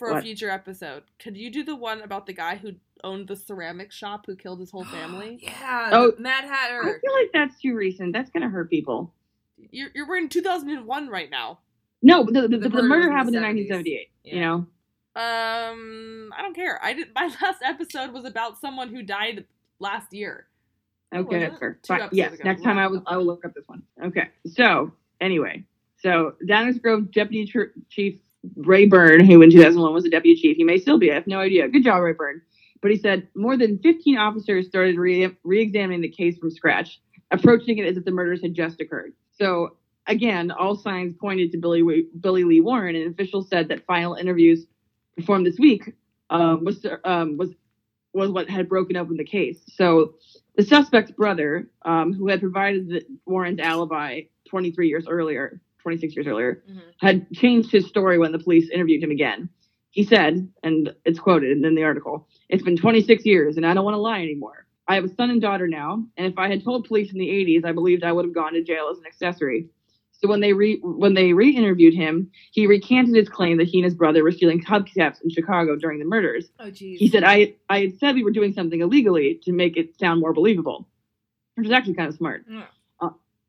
[0.00, 2.72] For a future episode, could you do the one about the guy who
[3.04, 5.38] owned the ceramic shop who killed his whole family?
[5.42, 5.90] yeah.
[5.92, 6.10] Oh.
[6.18, 6.80] the Hatter.
[6.80, 8.12] I feel like that's too recent.
[8.14, 9.12] That's gonna hurt people.
[9.70, 11.58] You're you're we're in 2001 right now.
[12.02, 13.70] No, the, the, the, The the murder murder was the happened in 70s.
[13.70, 14.10] 1978.
[14.24, 14.54] You know,
[15.16, 16.82] Um, I don't care.
[16.82, 17.08] I did.
[17.14, 19.44] My last episode was about someone who died
[19.78, 20.46] last year.
[21.14, 21.78] Okay, that's fair.
[21.82, 22.08] Two Fine.
[22.12, 22.42] Yes, ago.
[22.44, 23.82] next time I will I will look up this one.
[24.02, 24.28] Okay.
[24.46, 25.64] So anyway,
[25.98, 28.20] so Downers Grove Deputy Tr- Chief
[28.56, 31.10] Ray Byrne, who in 2001 was a deputy chief, he may still be.
[31.10, 31.68] I have no idea.
[31.68, 32.42] Good job, Ray Byrne.
[32.80, 37.00] But he said more than 15 officers started re- re-examining the case from scratch,
[37.30, 39.12] approaching it as if the murders had just occurred.
[39.32, 39.76] So
[40.06, 44.66] again, all signs pointed to Billy Billy Lee Warren, and officials said that final interviews
[45.16, 45.94] performed this week
[46.30, 47.50] um, was um, was
[48.12, 49.60] was what had broken open the case.
[49.68, 50.14] So
[50.56, 56.26] the suspect's brother, um, who had provided the Warren's alibi 23 years earlier, 26 years
[56.26, 56.80] earlier, Mhm.
[56.98, 59.48] had changed his story when the police interviewed him again.
[59.90, 63.84] He said, and it's quoted in the article, It's been 26 years and I don't
[63.84, 64.66] want to lie anymore.
[64.88, 67.28] I have a son and daughter now, and if I had told police in the
[67.28, 69.68] 80s, I believed I would have gone to jail as an accessory.
[70.12, 73.84] So when they re- when they re-interviewed him, he recanted his claim that he and
[73.84, 76.50] his brother were stealing hubcaps in Chicago during the murders.
[76.58, 76.96] Oh jeez.
[76.98, 80.20] He said, I, I had said we were doing something illegally to make it sound
[80.20, 80.88] more believable,
[81.54, 82.44] which is actually kind of smart.
[82.50, 82.66] Yeah.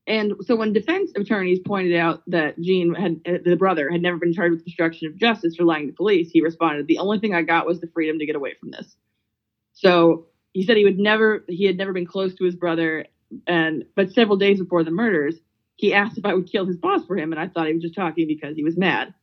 [0.07, 4.17] And so when defense attorneys pointed out that Gene had, uh, the brother, had never
[4.17, 7.35] been charged with obstruction of justice for lying to police, he responded, the only thing
[7.35, 8.95] I got was the freedom to get away from this.
[9.73, 13.05] So he said he would never, he had never been close to his brother.
[13.45, 15.35] And, but several days before the murders,
[15.75, 17.31] he asked if I would kill his boss for him.
[17.31, 19.13] And I thought he was just talking because he was mad.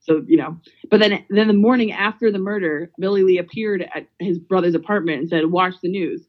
[0.00, 0.58] So, you know,
[0.90, 5.20] but then, then the morning after the murder, Billy Lee appeared at his brother's apartment
[5.20, 6.26] and said, "Watch the news."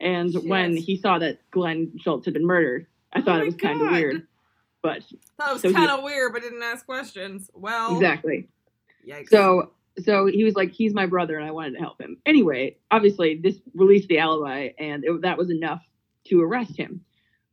[0.00, 3.56] And when he saw that Glenn Schultz had been murdered, I Oh thought it was
[3.56, 4.26] kind of weird.
[4.82, 5.04] But
[5.38, 7.50] Thought it was So kind of weird, but didn't ask questions.
[7.54, 8.48] Well, exactly.
[9.06, 9.28] Yikes.
[9.28, 9.70] So,
[10.02, 12.18] so he was like, "He's my brother," and I wanted to help him.
[12.26, 15.82] Anyway, obviously, this released the alibi, and it, that was enough
[16.26, 17.04] to arrest him.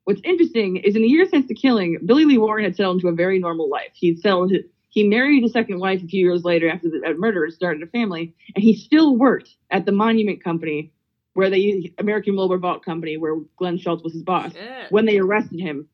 [0.05, 3.09] What's interesting is in the years since the killing, Billy Lee Warren had settled into
[3.09, 3.91] a very normal life.
[3.93, 4.51] He'd settled.
[4.91, 7.87] He married a second wife a few years later after the murder and started a
[7.87, 10.91] family, and he still worked at the Monument Company,
[11.39, 14.53] where they American Wilbert Vault Company, where Glenn Schultz was his boss.
[14.53, 14.91] Shit.
[14.91, 15.87] When they arrested him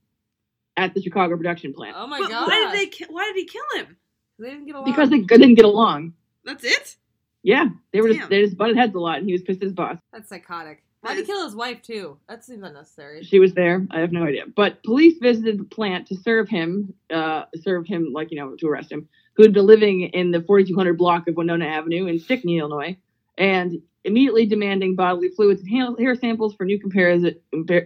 [0.75, 2.47] at the Chicago production plant, Oh my but god.
[2.47, 2.85] why did they?
[2.87, 3.97] Ki- why did he kill him?
[4.39, 4.85] They didn't get along.
[4.91, 6.13] because they didn't get along.
[6.43, 6.95] That's it.
[7.43, 9.65] Yeah, they were just they just butted heads a lot, and he was pissed at
[9.65, 9.97] his boss.
[10.11, 10.81] That's psychotic.
[11.01, 12.17] Why did he kill his wife too?
[12.27, 13.23] That seems unnecessary.
[13.23, 13.85] She was there.
[13.91, 14.45] I have no idea.
[14.53, 18.67] But police visited the plant to serve him, uh, serve him like you know to
[18.67, 22.57] arrest him, who had been living in the 4200 block of Winona Avenue in Stickney,
[22.57, 22.97] Illinois,
[23.37, 27.35] and immediately demanding bodily fluids and hair- hair samples for new comparison,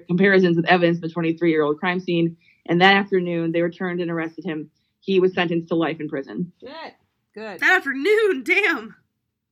[0.07, 2.37] comparisons with evidence of the 23 year old crime scene.
[2.67, 4.69] And that afternoon, they returned and arrested him.
[4.99, 6.51] He was sentenced to life in prison.
[6.59, 6.71] Shit.
[7.33, 7.59] Good.
[7.59, 8.43] That afternoon.
[8.43, 8.95] Damn.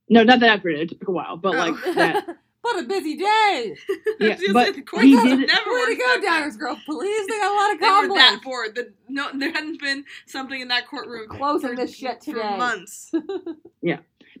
[0.08, 0.80] No, not that afternoon.
[0.82, 1.58] It took a while, but Oh.
[1.58, 2.36] like that.
[2.62, 3.76] what a busy day.
[4.20, 6.56] Yeah, but said the he did- never Way to go, that fast.
[6.56, 7.26] Downers Grove Police.
[7.28, 8.44] They got a lot of They were that conflict.
[8.44, 8.74] bored.
[8.74, 12.56] The, no, there hadn't been something in that courtroom Closing for, this shit for today.
[12.56, 13.12] months.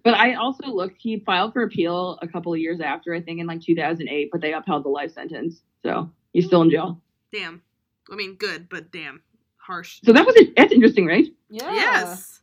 [0.04, 0.96] But I also looked.
[0.98, 4.40] He filed for appeal a couple of years after, I think in like 2008, but
[4.40, 7.00] they upheld the life sentence, so he's still in jail.
[7.32, 7.62] Damn.
[8.10, 9.22] I mean, good, but damn,
[9.58, 10.00] harsh.
[10.04, 10.54] So that was it.
[10.56, 11.26] That's interesting, right?
[11.50, 11.72] Yeah.
[11.72, 12.40] Yes.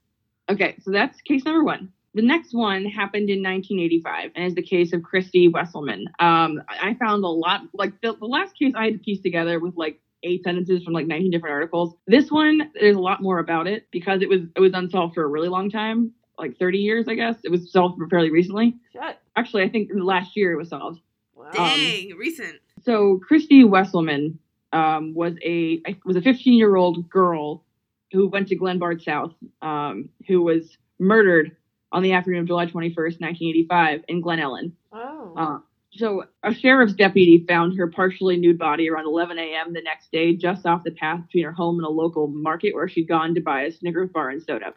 [0.50, 1.92] Okay, so that's case number one.
[2.14, 6.06] The next one happened in 1985 and is the case of Christy Wesselman.
[6.20, 9.22] Um, I I found a lot, like the, the last case I had to piece
[9.22, 11.96] together with like eight sentences from like 19 different articles.
[12.08, 15.24] This one, there's a lot more about it because it was it was unsolved for
[15.24, 17.36] a really long time, like 30 years, I guess.
[17.44, 18.76] It was solved fairly recently.
[18.94, 19.18] Shit.
[19.36, 21.00] Actually, I think in the last year it was solved.
[21.40, 22.56] Um, Dang, recent.
[22.84, 24.38] So Christy Wesselman
[24.74, 27.64] um, was a was a 15 year old girl
[28.12, 31.56] who went to Glenbard South, um, who was murdered
[31.92, 34.72] on the afternoon of July 21st, 1985, in Glen Ellyn.
[34.92, 35.34] Oh.
[35.36, 35.60] Uh,
[35.92, 39.74] so a sheriff's deputy found her partially nude body around 11 a.m.
[39.74, 42.90] the next day, just off the path between her home and a local market where
[42.90, 44.74] she'd gone to buy a Snickers bar and soda.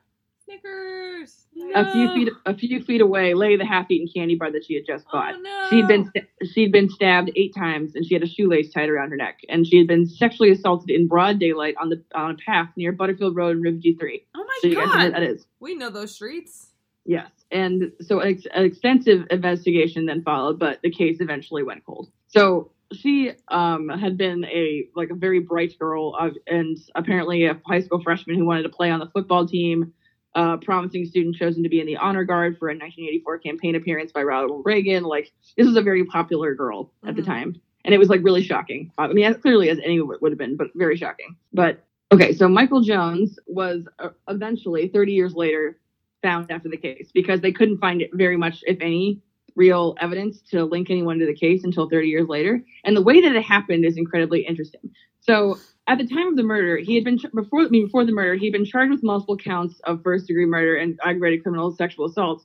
[0.48, 1.46] Snickers.
[1.74, 4.84] A few feet a few feet away lay the half-eaten candy bar that she had
[4.86, 5.34] just bought.
[5.34, 5.66] Oh no.
[5.70, 6.10] She'd been
[6.54, 9.40] she'd been stabbed eight times, and she had a shoelace tied around her neck.
[9.48, 12.92] And she had been sexually assaulted in broad daylight on the on a path near
[12.92, 14.24] Butterfield Road and Riverview Three.
[14.34, 15.14] Oh my So you guys know god.
[15.14, 15.46] that is.
[15.60, 16.68] We know those streets.
[17.04, 21.84] Yes, and so an, ex- an extensive investigation then followed, but the case eventually went
[21.84, 22.10] cold.
[22.28, 27.60] So she um, had been a like a very bright girl, uh, and apparently a
[27.66, 29.92] high school freshman who wanted to play on the football team.
[30.34, 34.12] Uh, promising student chosen to be in the honor guard for a 1984 campaign appearance
[34.12, 35.02] by Ronald Reagan.
[35.02, 37.26] Like this was a very popular girl at the Mhm.
[37.26, 38.92] time, and it was like really shocking.
[38.98, 41.34] I mean, as clearly as any would have been, but very shocking.
[41.52, 45.80] But okay, so Michael Jones was uh, eventually 30 years later
[46.22, 49.20] found after the case because they couldn't find very much, if any,
[49.56, 52.62] real evidence to link anyone to the case until 30 years later.
[52.84, 54.90] And the way that it happened is incredibly interesting.
[55.28, 58.12] So at the time of the murder, he had been before I mean, before the
[58.12, 62.06] murder, he'd been charged with multiple counts of first degree murder and aggravated criminal sexual
[62.06, 62.44] assault.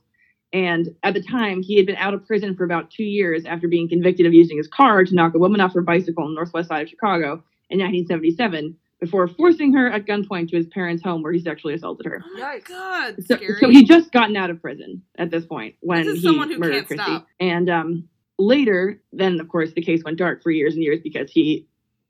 [0.52, 3.68] And at the time, he had been out of prison for about two years after
[3.68, 6.36] being convicted of using his car to knock a woman off her bicycle on the
[6.36, 11.24] northwest side of Chicago in 1977 before forcing her at gunpoint to his parents' home
[11.24, 12.24] where he sexually assaulted her.
[12.24, 13.16] Oh my god.
[13.26, 13.60] So, Scary.
[13.60, 16.50] so he just gotten out of prison at this point when This is he someone
[16.50, 17.04] who murdered can't Christy.
[17.04, 17.28] stop.
[17.40, 21.32] And um, later, then of course the case went dark for years and years because
[21.32, 21.68] he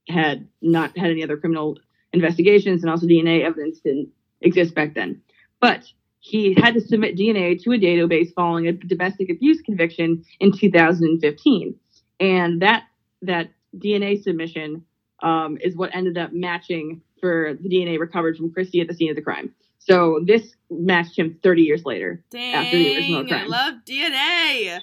[0.08, 1.78] had not had any other criminal
[2.12, 4.10] investigations, and also DNA evidence didn't
[4.42, 5.22] exist back then.
[5.60, 5.84] But
[6.20, 11.76] he had to submit DNA to a database following a domestic abuse conviction in 2015,
[12.20, 12.84] and that
[13.22, 14.86] that DNA submission
[15.22, 19.10] um, is what ended up matching for the DNA recovered from Christie at the scene
[19.10, 19.54] of the crime.
[19.80, 22.24] So this matched him 30 years later.
[22.34, 24.80] after the original Dang, I love DNA.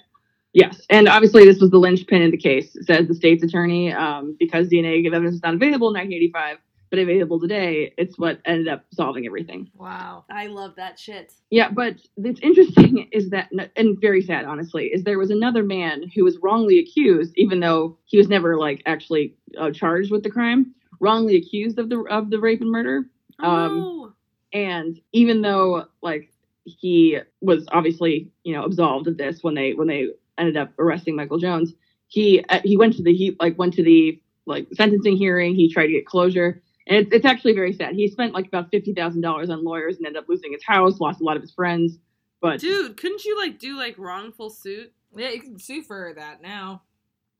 [0.52, 4.36] Yes, and obviously this was the linchpin in the case, says the state's attorney, um,
[4.38, 6.58] because DNA evidence is not available in 1985,
[6.90, 7.94] but available today.
[7.96, 9.70] It's what ended up solving everything.
[9.76, 10.24] Wow.
[10.28, 11.32] I love that shit.
[11.50, 16.10] Yeah, but it's interesting is that, and very sad, honestly, is there was another man
[16.14, 20.30] who was wrongly accused, even though he was never like actually uh, charged with the
[20.30, 23.04] crime, wrongly accused of the of the rape and murder.
[23.40, 24.12] Oh, Um, no.
[24.52, 26.32] and even though like
[26.64, 30.08] he was obviously you know absolved of this when they when they
[30.40, 31.72] ended up arresting Michael Jones,
[32.08, 35.54] he uh, he went to the he like went to the like sentencing hearing.
[35.54, 37.94] He tried to get closure, and it's, it's actually very sad.
[37.94, 41.00] He spent like about fifty thousand dollars on lawyers and ended up losing his house,
[41.00, 41.98] lost a lot of his friends.
[42.40, 44.92] But Dude, couldn't you like do like wrongful suit?
[45.14, 46.82] Yeah, you can sue for that now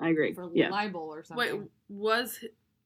[0.01, 0.33] I agree.
[0.35, 1.61] for Yeah, libel or something.
[1.61, 2.45] Wait, was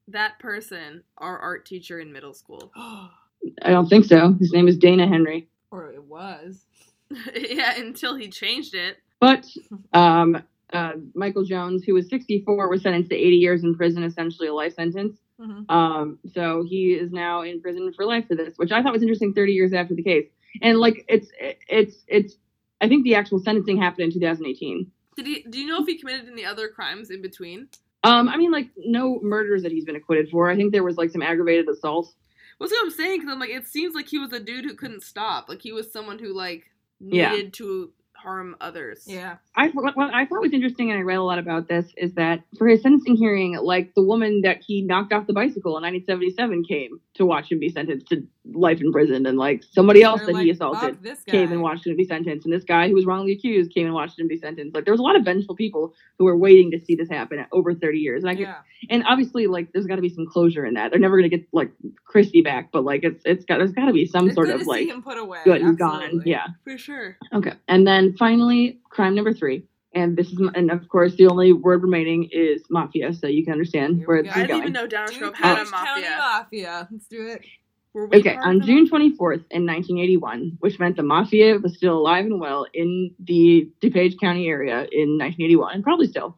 [0.08, 2.72] that person our art teacher in middle school?
[2.76, 4.34] I don't think so.
[4.40, 5.48] His name is Dana Henry.
[5.70, 6.64] or it was.
[7.34, 8.98] yeah, until he changed it.
[9.24, 14.02] But um, uh, Michael Jones, who was 64, was sentenced to 80 years in prison,
[14.02, 15.16] essentially a life sentence.
[15.40, 15.64] Mhm.
[15.70, 19.02] Um, so he is now in prison for life for this, which I thought was
[19.02, 19.32] interesting.
[19.32, 20.26] 30 years after the case,
[20.62, 21.28] and like it's
[21.68, 22.36] it's it's.
[22.80, 24.90] I think the actual sentencing happened in 2018.
[25.16, 25.42] Did he?
[25.48, 27.68] Do you know if he committed any other crimes in between?
[28.04, 30.50] Um, I mean, like no murders that he's been acquitted for.
[30.50, 32.14] I think there was like some aggravated assault.
[32.58, 33.20] What's what I'm saying?
[33.20, 35.48] Because I'm like, it seems like he was a dude who couldn't stop.
[35.48, 37.32] Like he was someone who like Yeah.
[37.32, 37.90] needed to
[38.24, 39.04] harm others.
[39.06, 39.36] Yeah.
[39.54, 42.40] I what, I thought was interesting, and I read a lot about this, is that
[42.58, 46.64] for his sentencing hearing, like the woman that he knocked off the bicycle in 1977
[46.64, 50.26] came to watch him be sentenced to life in prison, and like somebody else They're
[50.28, 53.06] that like, he assaulted came and watched him be sentenced, and this guy who was
[53.06, 54.74] wrongly accused came and watched him be sentenced.
[54.74, 57.44] Like there was a lot of vengeful people who were waiting to see this happen
[57.52, 58.56] over 30 years, and I could, Yeah.
[58.90, 60.90] and obviously like there's got to be some closure in that.
[60.90, 61.70] They're never gonna get like
[62.04, 64.60] Christie back, but like it's it's got there's got to be some It's sort of
[64.62, 65.38] to like him put away.
[65.44, 66.46] good he's gone, yeah.
[66.64, 67.16] for sure.
[67.32, 67.52] Okay.
[67.68, 69.64] And then finally, crime number three.
[69.94, 73.12] And this is, and of course, the only word remaining is mafia.
[73.14, 74.40] So you can understand Here where we this go.
[74.40, 76.16] I is didn't even know Downers Grove Duke had a County mafia.
[76.18, 76.88] Mafia.
[76.90, 77.44] Let's do it.
[77.92, 81.96] Were we Okay, on of June 24th in 1981, which meant the mafia was still
[81.96, 86.36] alive and well in the DuPage County area in 1981, and probably still.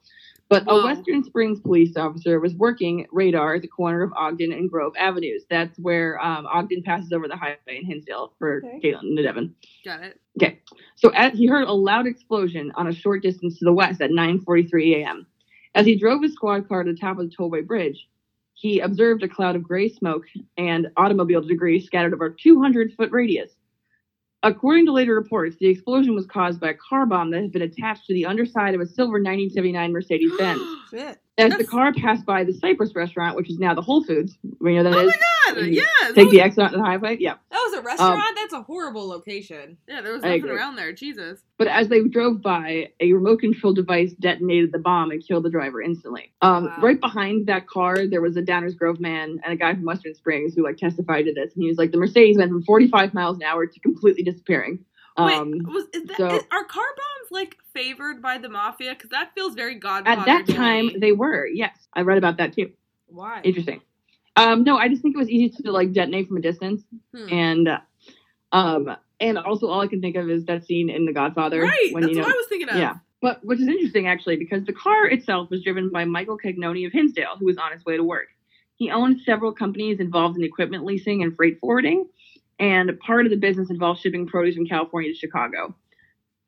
[0.48, 0.80] But Whoa.
[0.80, 4.92] a Western Springs police officer was working radar at the corner of Ogden and Grove
[4.96, 5.44] Avenues.
[5.50, 8.80] That's where um, Ogden passes over the highway in Hinsdale for Okay.
[8.82, 9.54] Caitlin and Devon.
[9.84, 10.20] Got it.
[10.40, 10.60] Okay,
[10.94, 14.10] so as he heard a loud explosion on a short distance to the west at
[14.10, 15.26] 9:43 a.m.
[15.74, 18.08] As he drove his squad car to the top of the tollway bridge,
[18.54, 20.24] he observed a cloud of gray smoke
[20.56, 23.50] and automobile debris scattered over a 200 foot radius.
[24.46, 27.62] According to later reports, the explosion was caused by a car bomb that had been
[27.62, 30.62] attached to the underside of a silver 1979 Mercedes Benz.
[31.38, 34.76] As the car passed by the Cypress restaurant, which is now the Whole Foods, we
[34.76, 35.06] know that Oh is.
[35.08, 35.66] my god!
[35.66, 36.14] Yes.
[36.14, 37.16] Take oh the exit on the highway.
[37.20, 37.34] Yeah.
[37.66, 38.36] That was a restaurant.
[38.36, 39.76] That's a horrible location.
[39.88, 40.92] Yeah, there was nothing around there.
[40.92, 41.40] Jesus.
[41.58, 45.50] But as they drove by, a remote control device detonated the bomb and killed the
[45.50, 46.32] driver instantly.
[46.42, 46.76] Um, Wow.
[46.80, 50.14] Right behind that car, there was a Downers Grove man and a guy from Western
[50.14, 53.14] Springs who like testified to this, and he was like, the Mercedes went from 45
[53.14, 54.84] miles an hour to completely disappearing.
[55.16, 58.90] Um, Wait, was is that so- is- are car bombs like favored by the mafia?
[58.94, 60.20] Because that feels very Godfather.
[60.20, 60.96] at that time, me.
[60.98, 61.46] they were.
[61.46, 62.70] Yes, I read about that too.
[63.06, 63.40] Why?
[63.42, 63.80] Interesting.
[64.36, 66.82] Um, no, I just think it was easy to like detonate from a distance,
[67.14, 67.32] Hmm.
[67.32, 67.68] and
[68.52, 71.88] um, and also all I can think of is that scene in The Godfather right.
[71.92, 72.76] when That's you know what I was thinking of.
[72.76, 72.94] Yeah.
[73.22, 76.92] But which is interesting actually, because the car itself was driven by Michael Cagnoni of
[76.92, 78.28] Hinsdale, who was on his way to work.
[78.76, 82.06] He owned several companies involved in equipment leasing and freight forwarding,
[82.58, 85.74] and part of the business involved shipping produce from California to Chicago.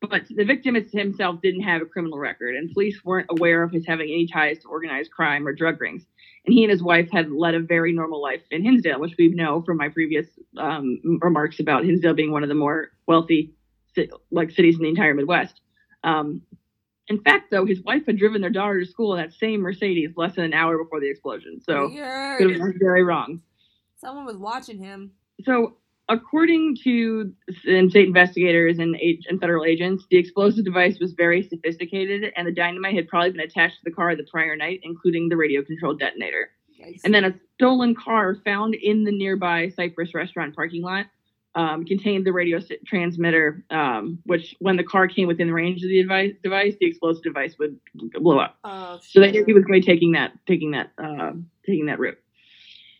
[0.01, 3.85] But the victim himself didn't have a criminal record, and police weren't aware of his
[3.85, 6.05] having any ties to organized crime or drug rings.
[6.45, 9.29] And he and his wife had led a very normal life in Hinsdale, which we
[9.29, 10.25] know from my previous
[10.57, 13.53] um, remarks about Hinsdale being one of the more wealthy
[14.31, 15.61] like cities in the entire Midwest.
[16.03, 16.41] Um,
[17.07, 20.11] in fact, though, his wife had driven their daughter to school in that same Mercedes
[20.15, 21.59] less than an hour before the explosion.
[21.59, 23.41] So it was very wrong.
[23.97, 25.11] Someone was watching him.
[25.43, 25.77] So,
[26.09, 27.31] according to
[27.61, 28.95] state investigators and,
[29.29, 33.41] and federal agents, the explosive device was very sophisticated, and the dynamite had probably been
[33.41, 36.49] attached to the car the prior night, including the radio-controlled detonator.
[36.81, 37.01] Yikes.
[37.03, 41.05] And then a stolen car found in the nearby Cypress restaurant parking lot
[41.55, 46.01] um, contained the radio transmitter, um, which when the car came within range of the
[46.01, 48.57] device, device the explosive device would blow up.
[48.63, 51.31] oh, So they knew he was going to be taking that, taking that, uh,
[51.65, 52.17] taking that route.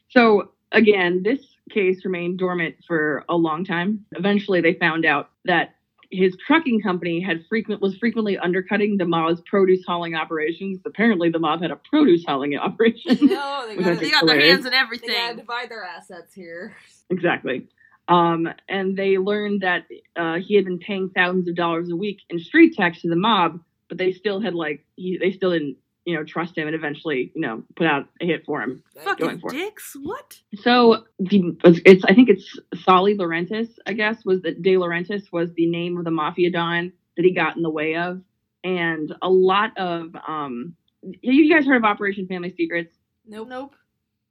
[0.10, 1.40] So again, this
[1.70, 4.06] case remained dormant for a long time.
[4.14, 5.76] Eventually, they found out that
[6.12, 10.80] his trucking company had frequent was frequently undercutting the mob's produce hauling operations.
[10.86, 13.18] Apparently, the mob had a produce hauling operation.
[13.28, 15.10] No, they gotta, They got their hands in everything.
[15.10, 15.46] they gotta everything.
[15.46, 16.76] divide their assets here.
[17.12, 17.68] Exactly.
[18.08, 22.22] Um, and they learned that uh, he had been paying thousands of dollars a week
[22.32, 25.78] in street tax to the mob, but they still had like he, they still didn't
[26.10, 28.84] you know trust him and eventually you know put out a hit for him.
[29.04, 29.58] Fucking going for it.
[29.58, 29.96] dicks.
[30.02, 30.40] What?
[30.56, 35.50] So the it's I think it's Sali Laurentis I guess was the De Laurentis was
[35.54, 38.22] the name of the mafia don that he got in the way of,
[38.64, 40.76] and a lot of um.
[41.02, 42.94] You guys heard of Operation Family Secrets?
[43.26, 43.48] Nope.
[43.48, 43.76] Nope.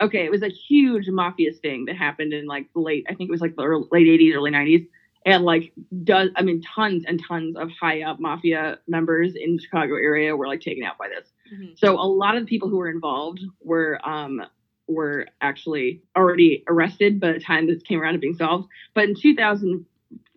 [0.01, 3.29] okay, it was a huge mafia sting that happened in like the late, I think
[3.29, 4.87] it was like the early, late 80s, early 90s.
[5.27, 5.73] And like,
[6.05, 10.37] does, I mean, tons and tons of high up mafia members in the Chicago area
[10.37, 11.29] were like taken out by this.
[11.53, 11.79] Mhm.
[11.79, 14.43] So a lot of the people who were involved were, um,
[14.87, 18.69] were actually already arrested by the time this came around to being solved.
[18.95, 19.85] But in 2000,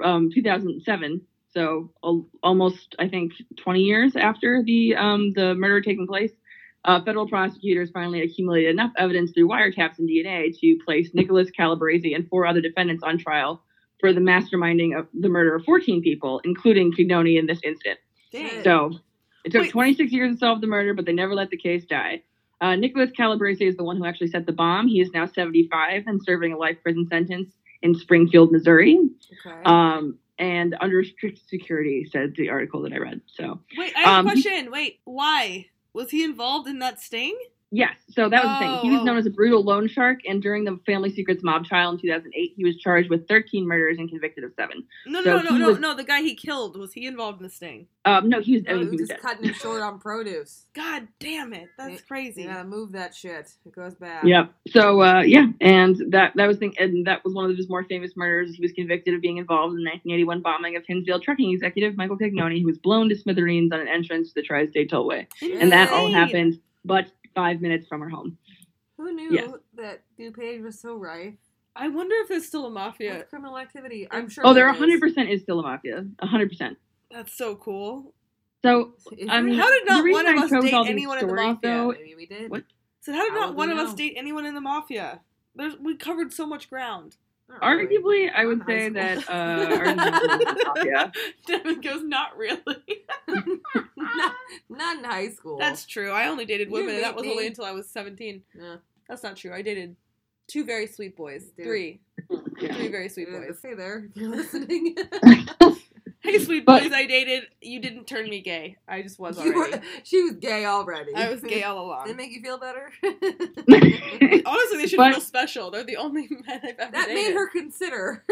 [0.04, 1.22] um, 2007,
[1.54, 6.32] so al- almost I think 20 years after the um, the murder taking place,
[6.86, 12.14] uh, federal prosecutors finally accumulated enough evidence through wiretaps and DNA to place Nicholas Calabrese
[12.14, 13.64] and four other defendants on trial
[14.00, 18.00] for the masterminding of the murder of 14 people, including Fignoni in this incident.
[18.32, 18.64] Dang.
[18.64, 18.92] So
[19.44, 19.72] it took Wait.
[19.72, 22.22] 26 years to solve the murder, but they never let the case die.
[22.60, 24.88] Uh, Nicholas Calabrese is the one who actually set the bomb.
[24.88, 27.50] He is now 75 and serving a life prison sentence
[27.82, 29.00] in Springfield, Missouri,
[29.46, 29.62] Okay.
[29.66, 33.22] um, and under strict security, said the article that I read.
[33.26, 34.70] So Wait, I have Um, a question.
[34.72, 35.66] Wait, why?
[35.94, 37.36] Was he involved in that sting?
[37.74, 38.78] Yes, so that was the thing.
[38.82, 39.04] He was Oh.
[39.06, 42.54] known as a brutal loan shark, and during the Family Secrets mob trial in 2008,
[42.58, 44.84] he was charged with 13 murders and convicted of seven.
[45.08, 45.96] No, So no, no, no, was- no.
[45.96, 47.88] The guy he killed was he involved in the sting?
[48.04, 49.30] Um, no, he was, I no, mean, he he was was just dead.
[49.30, 50.66] cutting him short on produce.
[50.74, 52.42] God damn it, that's Yeah, crazy.
[52.42, 53.54] You gotta move that shit.
[53.66, 54.28] It goes bad.
[54.28, 54.54] Yep.
[54.72, 57.86] So uh, yeah, and that that was the, and that was one of his more
[57.86, 58.54] famous murders.
[58.54, 62.18] He was convicted of being involved in the 1981 bombing of Hinsdale trucking executive Michael
[62.18, 65.90] Cagnoni, who was blown to smithereens on an entrance to the Tri-State Tollway, and that
[65.94, 68.38] all happened but five minutes from her home.
[68.98, 69.52] Who knew Yeah.
[69.76, 71.34] that DuPage was so rife
[71.76, 73.16] I wonder if there's still a mafia.
[73.20, 74.08] with criminal activity?
[74.12, 74.46] I'm sure.
[74.46, 74.72] Oh, there is.
[74.80, 76.78] 100 percent is still a mafia, 100 percent.
[77.10, 78.14] That's so cool.
[78.64, 78.94] So
[79.30, 81.34] I mean, How did not one of I us date all these anyone in the
[81.34, 81.58] mafia?
[81.64, 82.52] though, Maybe we did.
[82.52, 82.64] What?
[83.00, 85.22] So how did not one we of us date anyone in the mafia?
[85.56, 87.16] There's we covered so much ground.
[87.52, 87.98] Not really.
[87.98, 91.12] arguably, I would say that uh, our mafia.
[91.48, 93.06] Devin goes, not really.
[93.98, 94.36] not,
[94.70, 95.58] not in high school.
[95.58, 96.12] That's true.
[96.12, 97.32] I only dated women, and that was me.
[97.32, 98.42] only until I was 17.
[98.58, 98.76] yeah.
[99.10, 99.54] That's not true.
[99.54, 99.96] I dated
[100.48, 101.44] two very sweet boys.
[101.58, 101.66] Dude.
[101.66, 102.00] Three.
[102.62, 102.74] Yeah.
[102.76, 103.60] Three very sweet Yeah, boys.
[103.62, 104.96] Hey there, if you're listening.
[106.32, 108.78] Hey, sweet But- boys I dated, you didn't turn me gay.
[108.88, 109.78] I just was You already.
[109.78, 111.16] were- she was gay already.
[111.16, 112.06] I was gay all along.
[112.06, 112.92] Did it make you feel better?
[114.46, 115.72] Honestly, they should But- feel special.
[115.72, 117.14] They're the only men I've ever that dated.
[117.16, 118.24] made her consider.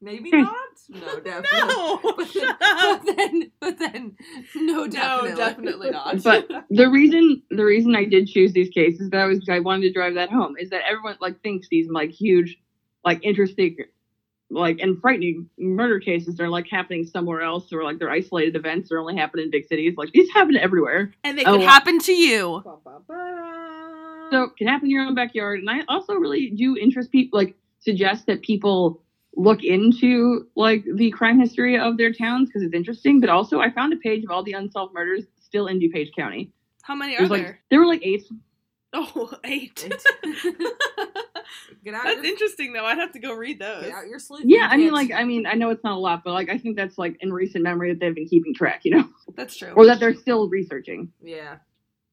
[0.00, 0.54] Maybe not.
[0.90, 1.58] No, definitely.
[1.74, 3.02] No, But shut then, up.
[3.04, 4.16] but then, but then,
[4.54, 5.30] no, definitely.
[5.30, 6.22] No, definitely not.
[6.22, 9.88] But the reason the reason I did choose these cases that was because I wanted
[9.88, 12.58] to drive that home is that everyone like thinks these like huge,
[13.04, 13.76] like interesting,
[14.50, 18.56] like and frightening murder cases they are like happening somewhere else or like they're isolated
[18.56, 19.94] events they're only happening in big cities.
[19.96, 21.12] Like these happen everywhere.
[21.24, 21.66] and they Oh, could wow.
[21.66, 22.62] happen to you.
[24.30, 25.60] So it can happen in your own backyard.
[25.60, 29.02] And I also really do interest people like suggest that people
[29.36, 33.20] look into like the crime history of their towns because it's interesting.
[33.20, 36.52] But also I found a page of all the unsolved murders still in DuPage County.
[36.82, 37.58] How many are There's like there?
[37.70, 38.24] there were like eight.
[38.94, 39.86] Oh, eight.
[41.84, 42.04] get out.
[42.04, 42.84] That's your, interesting, though.
[42.84, 43.84] I'd have to go read those.
[43.84, 44.42] Get out your sleuth.
[44.44, 46.58] Yeah, I mean, like, I mean, I know it's not a lot, but like, I
[46.58, 49.72] think that's like in recent memory that they've been keeping track, you know, That's true.
[49.72, 51.12] or that they're still researching.
[51.22, 51.56] yeah.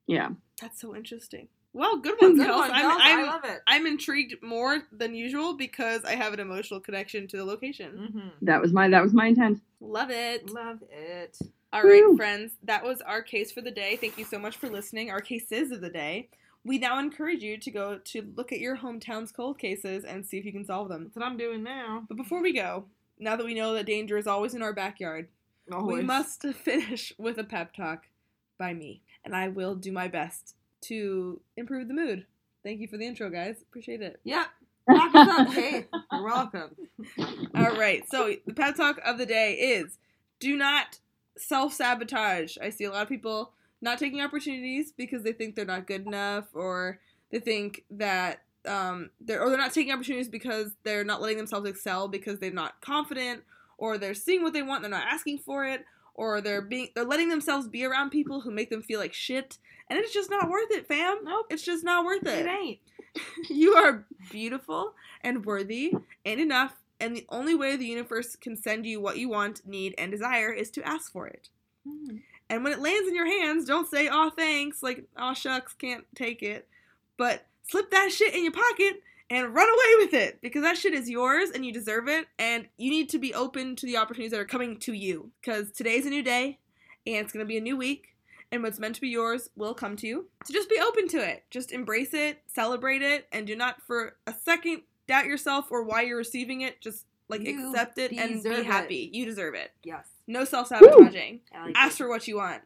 [0.08, 0.30] Yeah.
[0.62, 1.48] That's so interesting.
[1.74, 3.02] Well, good ones, Good one, I'm, Kels.
[3.02, 3.60] I I'm, love it.
[3.68, 7.92] I'm intrigued more than usual because I have an emotional connection to the location.
[8.14, 8.28] Mm-hmm.
[8.44, 9.60] That was my that was my intent.
[9.82, 10.50] Love it.
[10.50, 11.38] Love it.
[11.74, 12.16] All right, Woo.
[12.16, 13.98] friends, that was our case for the day.
[13.98, 15.12] Thank you so much for listening.
[15.12, 16.30] Our cases of the day.
[16.66, 20.38] We now encourage you to go to look at your hometown's cold cases and see
[20.40, 21.04] if you can solve them.
[21.04, 22.04] That's what I'm doing now.
[22.10, 22.86] But before we go,
[23.20, 25.28] now that we know that danger is always in our backyard,
[25.68, 28.08] we must finish with a pep talk
[28.58, 29.02] by me.
[29.24, 32.26] And I will do my best to improve the mood.
[32.64, 33.58] Thank you for the intro, guys.
[33.62, 34.20] Appreciate it.
[34.24, 34.48] Yep.
[34.88, 35.48] Us up.
[35.50, 36.76] Hey, you're welcome.
[37.56, 39.98] All right, so the pep talk of the day is
[40.40, 41.00] do not
[41.38, 42.58] self sabotage.
[42.62, 46.06] I see a lot of people not taking opportunities because they think they're not good
[46.06, 47.00] enough, or
[47.32, 51.70] they think that um, they're or they're not taking opportunities because they're not letting themselves
[51.70, 53.44] excel because they're not confident,
[53.78, 57.06] or they're seeing what they want, they're not asking for it, or they're being they're
[57.06, 59.58] letting themselves be around people who make them feel like shit,
[59.90, 61.18] and it's just not worth it, fam.
[61.24, 61.48] Nope.
[61.50, 62.48] It's just not worth It it.
[62.48, 62.80] ain't.
[63.50, 65.94] You are beautiful and worthy
[66.26, 69.96] and enough, and the only way the universe can send you what you want, need,
[69.98, 71.48] and desire is to ask for it.
[72.50, 76.06] And when it lands in your hands, don't say, oh, thanks, like, oh, shucks, can't
[76.16, 76.68] take it.
[77.18, 80.94] But slip that shit in your pocket and run away with it because that shit
[80.94, 82.28] is yours and you deserve it.
[82.38, 85.72] And you need to be open to the opportunities that are coming to you because
[85.72, 86.60] today's a new day
[87.08, 88.10] and it's going to be a new week.
[88.52, 90.28] And what's meant to be yours will come to you.
[90.46, 91.44] So just be open to it.
[91.50, 96.02] Just embrace it, celebrate it, and do not for a second doubt yourself or why
[96.02, 96.80] you're receiving it.
[96.80, 98.66] Just like You accept it and deserve be it.
[98.66, 99.10] happy.
[99.14, 99.72] You deserve it.
[99.84, 100.06] Yes.
[100.28, 101.42] No self sabotaging.
[101.54, 101.98] Like Ask it.
[102.04, 102.62] for what you want.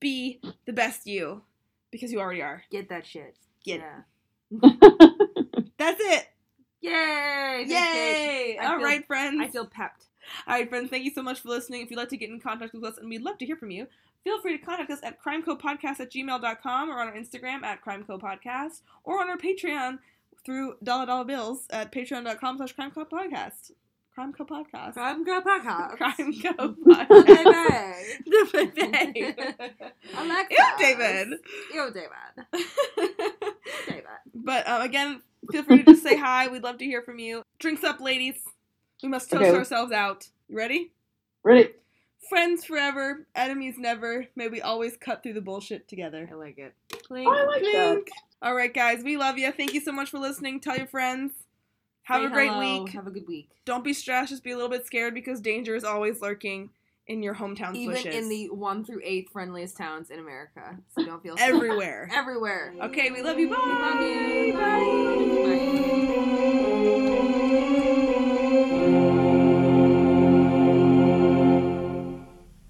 [0.00, 1.42] Be the best you
[1.90, 2.62] because you already are.
[2.70, 3.36] Get that shit.
[3.64, 4.60] Get yeah.
[5.78, 6.26] That's it.
[6.80, 7.64] Yay!
[7.66, 7.66] Yay!
[7.68, 8.58] Kate.
[8.60, 9.40] I All feel- right, friends.
[9.40, 10.04] I feel pepped.
[10.46, 10.90] All right, friends.
[10.90, 11.82] Thank you so much for listening.
[11.82, 13.70] If you'd like to get in contact with us, and we'd love to hear from
[13.70, 13.86] you,
[14.24, 18.80] feel free to contact us at crimecopodcast at gmail.com or on our Instagram at crimecopodcast
[19.04, 19.98] or on our Patreon
[20.44, 23.72] through dollar dollar bills at patreon.com slash crimecopodcast.
[24.16, 24.96] Crimecopodcast.
[24.96, 25.98] I'm gonna pack up.
[25.98, 28.52] Crimecopodcast.
[28.52, 28.70] Baby.
[28.74, 29.34] Baby.
[30.16, 30.56] Alexa.
[30.56, 31.28] Ew, David.
[31.74, 32.46] Ew, David.
[33.86, 34.04] David.
[34.34, 36.48] But um, again, feel free to just say hi.
[36.48, 37.42] We'd love to hear from you.
[37.58, 38.36] Drinks up, ladies.
[39.02, 39.54] We must toast Okay.
[39.56, 40.28] ourselves out.
[40.48, 40.92] You ready?
[41.42, 41.70] Ready?
[42.28, 44.26] Friends forever, enemies never.
[44.34, 46.28] May we always cut through the bullshit together.
[46.30, 46.74] I like it.
[47.06, 48.02] Clink, Oh, I like that.
[48.42, 49.52] All right, guys, we love you.
[49.52, 50.58] Thank you so much for listening.
[50.60, 51.32] Tell your friends.
[52.06, 52.84] Have Say a great hello.
[52.84, 52.92] week.
[52.92, 53.48] Have a good week.
[53.64, 54.30] Don't be stressed.
[54.30, 56.70] Just be a little bit scared because danger is always lurking
[57.08, 57.74] in your hometown.
[57.74, 60.78] Even in the one through eight friendliest towns in America.
[60.94, 62.08] So don't feel everywhere.
[62.14, 62.72] everywhere.
[62.80, 63.48] Okay, we love you.
[63.50, 63.56] Bye.
[63.56, 64.52] Bye.
[64.54, 64.86] Bye.
[67.96, 68.02] Bye.